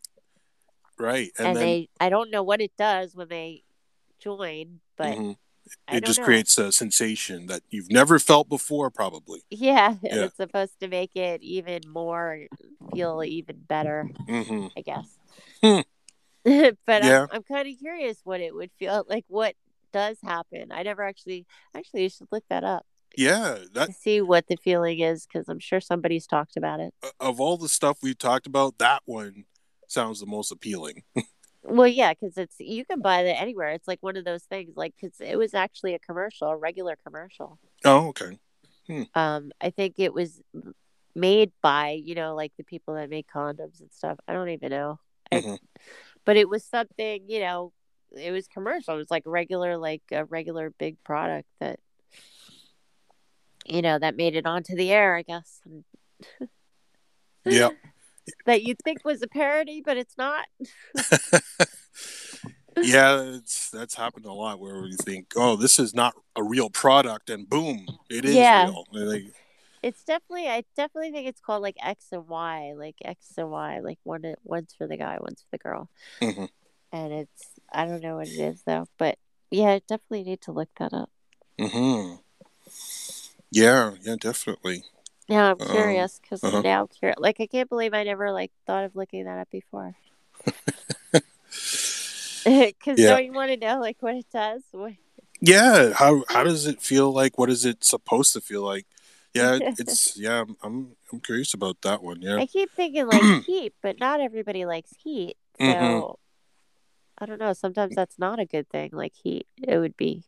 [1.00, 3.64] right, and, And, then they, I don't know what it does when they
[4.20, 5.36] join, but mhm,
[5.88, 6.26] I it just know.
[6.26, 9.42] creates a sensation that you've never felt before, probably.
[9.50, 10.24] Yeah, and Yeah.
[10.26, 12.46] it's supposed to make it even more
[12.94, 15.18] feel even better, hmm I guess.
[15.64, 15.80] Hmm.
[16.44, 17.24] but Yeah.
[17.24, 19.26] I'm, I'm kind of curious what it would feel like.
[19.28, 19.56] What
[19.92, 20.72] does happen?
[20.72, 21.46] I never actually.
[21.76, 22.86] Actually, you should look that up
[23.16, 26.94] Yeah, that see what the feeling is, because I'm sure somebody's talked about it.
[27.20, 29.46] of all the stuff we've talked about, that one
[29.90, 31.04] sounds the most appealing.
[31.62, 33.72] Well, yeah, because it's you can buy that anywhere.
[33.72, 36.96] It's like one of those things, like because it was actually a commercial, a regular
[37.06, 37.60] commercial.
[37.84, 38.40] Oh, okay.
[39.14, 40.42] Um, I think it was
[41.16, 44.18] made by you know like the people that make condoms and stuff.
[44.26, 45.00] I don't even know,
[45.34, 45.60] I- Mhm.
[46.24, 47.74] but it was something you know.
[48.14, 48.94] It was commercial.
[48.96, 51.80] It was like regular, like a regular big product that
[53.66, 55.62] you know, that made it onto the air, I guess.
[57.46, 57.70] Yeah.
[58.46, 60.46] That you'd think was a parody, but it's not.
[62.82, 66.70] yeah, it's that's happened a lot where you think, oh, this is not a real
[66.70, 68.66] product, and boom, it is Yeah.
[68.66, 68.84] real.
[68.94, 69.32] They-
[69.82, 73.80] It's definitely, I definitely think it's called like X and Y, like X and Y,
[73.80, 75.90] like one, one's for the guy, one's for the girl.
[76.22, 76.50] Mhm.
[76.92, 79.18] And it's, I don't know what it is though, but
[79.52, 81.10] yeah, I definitely need to look that up.
[81.58, 82.20] Mhm.
[83.52, 84.84] Yeah, yeah, definitely.
[85.30, 86.62] Now I'm Um, curious because uh-huh.
[86.62, 87.20] now I'm curious.
[87.20, 89.96] Like I can't believe I never like thought of looking that up before.
[92.46, 93.10] Because Yeah.
[93.10, 94.64] don't you want to know like what it does?
[94.72, 94.94] What,
[95.42, 97.38] Yeah, how how does it feel like?
[97.38, 98.86] What is it supposed to feel like?
[99.34, 100.42] Yeah, it's yeah.
[100.42, 102.22] I'm I'm, I'm curious about that one.
[102.22, 102.38] Yeah.
[102.38, 105.36] I keep thinking like heat, but not everybody likes heat.
[105.60, 106.16] So Mhm.
[107.22, 107.52] I don't know.
[107.54, 108.92] Sometimes that's not a good thing.
[108.94, 110.24] Like heat, it would be.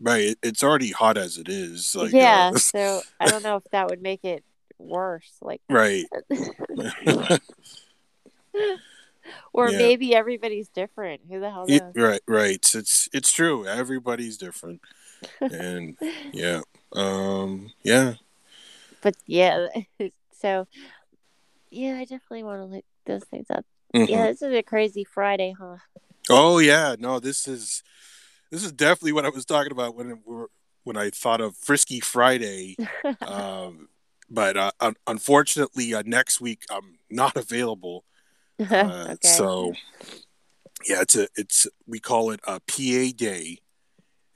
[0.00, 0.36] Right.
[0.42, 1.94] It's already hot as it is.
[1.96, 2.52] Like yeah.
[2.54, 4.44] uh, so I don't know if that would make it
[4.78, 5.30] worse.
[5.42, 6.04] Like, right.
[9.52, 9.78] or Yeah.
[9.78, 11.22] maybe everybody's different.
[11.28, 12.20] Who the hell It- right.
[12.26, 12.74] Right.
[12.74, 13.66] It's it's true.
[13.66, 14.80] Everybody's different.
[15.40, 15.96] And
[16.32, 16.60] yeah.
[16.92, 17.72] Um.
[17.82, 18.14] Yeah.
[19.02, 19.66] But yeah.
[20.40, 20.66] So
[21.70, 23.64] yeah, I definitely want to look those things up.
[23.94, 24.08] Mhm.
[24.08, 25.78] Yeah, this is a crazy Friday, huh?
[26.30, 26.94] Oh yeah.
[26.98, 27.18] No.
[27.20, 27.82] This is
[28.50, 30.22] this is definitely what I was talking about when
[30.84, 32.76] when I thought of Frisky Friday.
[33.26, 33.88] um,
[34.30, 38.04] but uh, un- unfortunately, uh, next week I'm not available.
[38.60, 39.28] Uh, okay.
[39.28, 39.72] So
[40.84, 43.58] yeah, it's a it's we call it a PA day.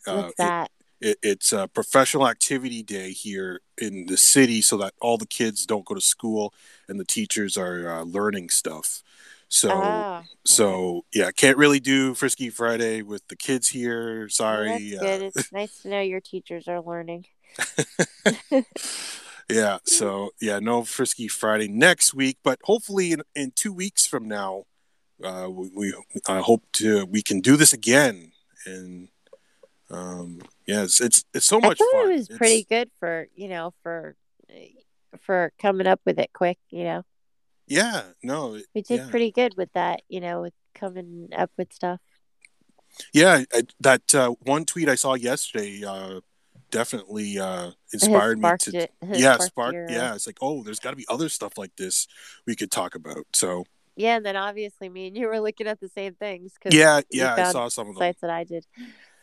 [0.06, 0.70] Uh, What's that?
[1.00, 5.66] it, it's a professional activity day here in the city, so that all the kids
[5.66, 6.54] don't go to school
[6.88, 9.02] and the teachers are uh, learning stuff.
[9.52, 14.20] So oh, so yeah, can't really do Frisky Friday with the kids here.
[14.20, 14.68] well, Sorry.
[14.92, 15.22] that's good.
[15.36, 17.26] It's nice to know your teachers are learning.
[17.58, 18.62] Uh,
[19.50, 19.78] yeah.
[19.84, 24.64] So yeah, no Frisky Friday next week, but hopefully in, in two weeks from now,
[25.22, 25.94] uh, we, we
[26.26, 28.32] I hope to we can do this again.
[28.64, 29.08] And
[29.90, 32.10] um, yeah, it's it's, it's so I much thought fun.
[32.10, 34.16] it was It's- pretty good for you know for
[35.20, 36.58] for coming up with it quick.
[36.70, 37.02] You know,
[37.72, 38.02] Yeah.
[38.22, 38.58] No.
[38.74, 39.08] we did yeah.
[39.10, 40.02] pretty good with that.
[40.08, 42.00] You know, with coming up with stuff.
[43.14, 46.20] Yeah, I, that uh, one tweet I saw yesterday uh,
[46.70, 48.76] definitely uh, inspired me sparked to.
[48.76, 48.92] it.
[49.02, 49.72] Yeah, sparked spark.
[49.74, 52.06] your, uh, Yeah, it's like, oh, there's got to be other stuff like this
[52.46, 53.24] we could talk about.
[53.32, 53.64] So
[53.96, 56.52] yeah, and then obviously me and you were looking at the same things.
[56.62, 58.66] 'cause yeah, yeah, I saw some of the sites that I did.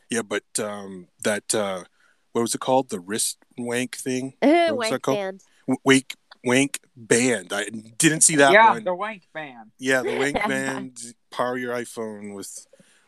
[0.09, 1.83] Yeah, but um, that uh,
[2.31, 2.89] what was it called?
[2.89, 5.17] The wrist wank thing, was Wank that called?
[5.17, 5.41] band.
[5.67, 7.51] W- wake wank band.
[7.53, 8.53] I didn't see that one.
[8.53, 8.83] yeah, one.
[8.83, 9.71] the Wank Band.
[9.77, 10.97] Yeah, the wank band.
[11.31, 12.65] Power your iPhone with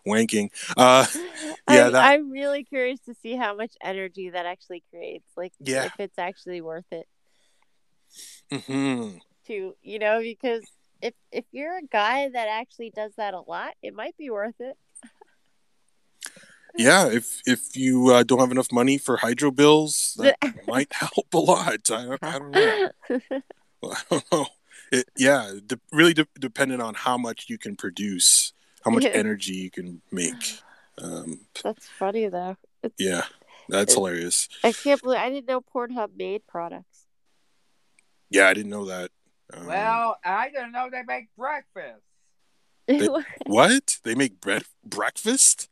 [0.08, 0.50] wanking.
[0.76, 1.06] Uh,
[1.70, 5.28] Yeah, I'm, that- I'm really curious to see how much energy that actually creates.
[5.38, 5.86] Like, Yeah.
[5.86, 7.08] if it's actually worth it
[8.52, 9.20] mhm.
[9.48, 10.64] to, you know, because
[11.02, 14.60] if if you're a guy that actually does that a lot, it might be worth
[14.60, 14.78] it.
[16.78, 21.34] Yeah, if if you uh, don't have enough money for hydro bills, that might help
[21.34, 21.68] a lot.
[21.68, 22.90] I don't, I don't know.
[23.84, 24.46] I don't know.
[24.92, 28.54] It, yeah, de- really de- dependent on how much you can produce,
[28.84, 30.60] how much energy you can make.
[30.98, 32.58] Um, That's funny though.
[32.84, 33.24] It's, yeah,
[33.70, 34.50] that's It- hilarious.
[34.64, 37.06] I can't believe I didn't know Pornhub made products.
[38.30, 39.12] Yeah, I didn't know that.
[39.54, 42.04] Um, Well, I didn't know they make breakfast.
[42.88, 43.08] They-
[43.46, 43.98] what?
[44.04, 45.70] They make bread breakfast?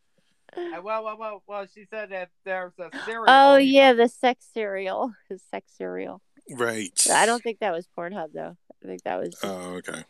[0.58, 1.66] Well, well, well, well.
[1.74, 3.26] She said that there's a cereal.
[3.28, 6.22] oh yeah, the sex cereal, the sex cereal.
[6.52, 6.92] Right.
[7.12, 8.58] I don't think that was Pornhub though.
[8.84, 10.00] I think that was Oh, okay.
[10.00, 10.06] a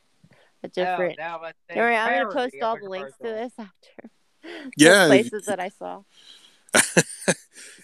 [0.66, 1.18] Oh, different.
[1.18, 4.10] now it's a I'm gonna post all the links to this after.
[4.42, 6.04] The Yeah, if- places that I saw.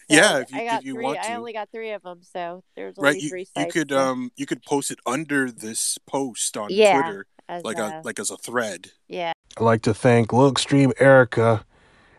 [0.07, 2.21] Yeah, if you- I got if you three, want I only got three of them,
[2.21, 3.19] so there's only Right.
[3.21, 7.01] You, three you could um you could post it under this post on Yeah.
[7.01, 8.91] Twitter as like a like as a thread.
[9.07, 9.33] yeah.
[9.57, 11.65] I'd like to thank Lil Extreme Erica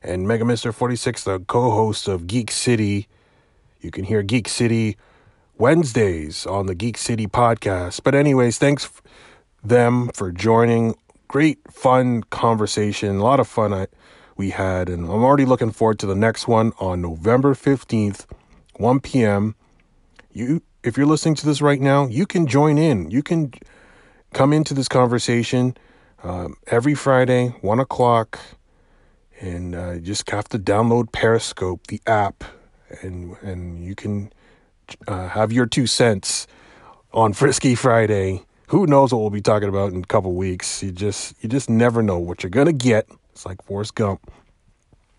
[0.06, 3.08] and Mega Mister 46, the co host of Geek City.
[3.80, 4.96] You can hear Geek City
[5.58, 8.02] Wednesdays on the Geek City podcast.
[8.02, 9.02] But, anyways, thanks f-
[9.62, 10.94] them for joining.
[11.28, 13.16] Great, fun conversation.
[13.16, 13.88] A lot of fun I,
[14.36, 14.88] we had.
[14.88, 18.26] And I'm already looking forward to the next one on November 15th,
[18.76, 19.54] 1 p.m.
[20.32, 23.10] You, if you're listening to this right now, you can join in.
[23.10, 23.52] You can
[24.32, 25.76] come into this conversation
[26.22, 28.38] um, every Friday, one o'clock,
[29.40, 32.44] and uh, you just have to download Periscope, the app,
[33.02, 34.32] and and you can
[35.06, 36.46] uh, have your two cents
[37.12, 38.42] on Frisky Friday.
[38.68, 40.82] Who knows what we'll be talking about in a couple weeks?
[40.82, 43.08] You just you just never know what you're gonna get.
[43.32, 44.20] It's like Forrest Gump.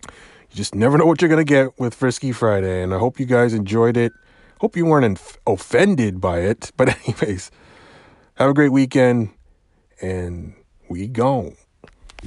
[0.03, 3.25] You just never know what you're gonna get with Frisky Friday, and I hope you
[3.25, 4.13] guys enjoyed it.
[4.59, 6.71] Hope you weren't inf- offended by it.
[6.77, 7.51] But, anyways,
[8.35, 9.29] have a great weekend
[10.01, 10.55] and
[10.89, 11.55] we gone.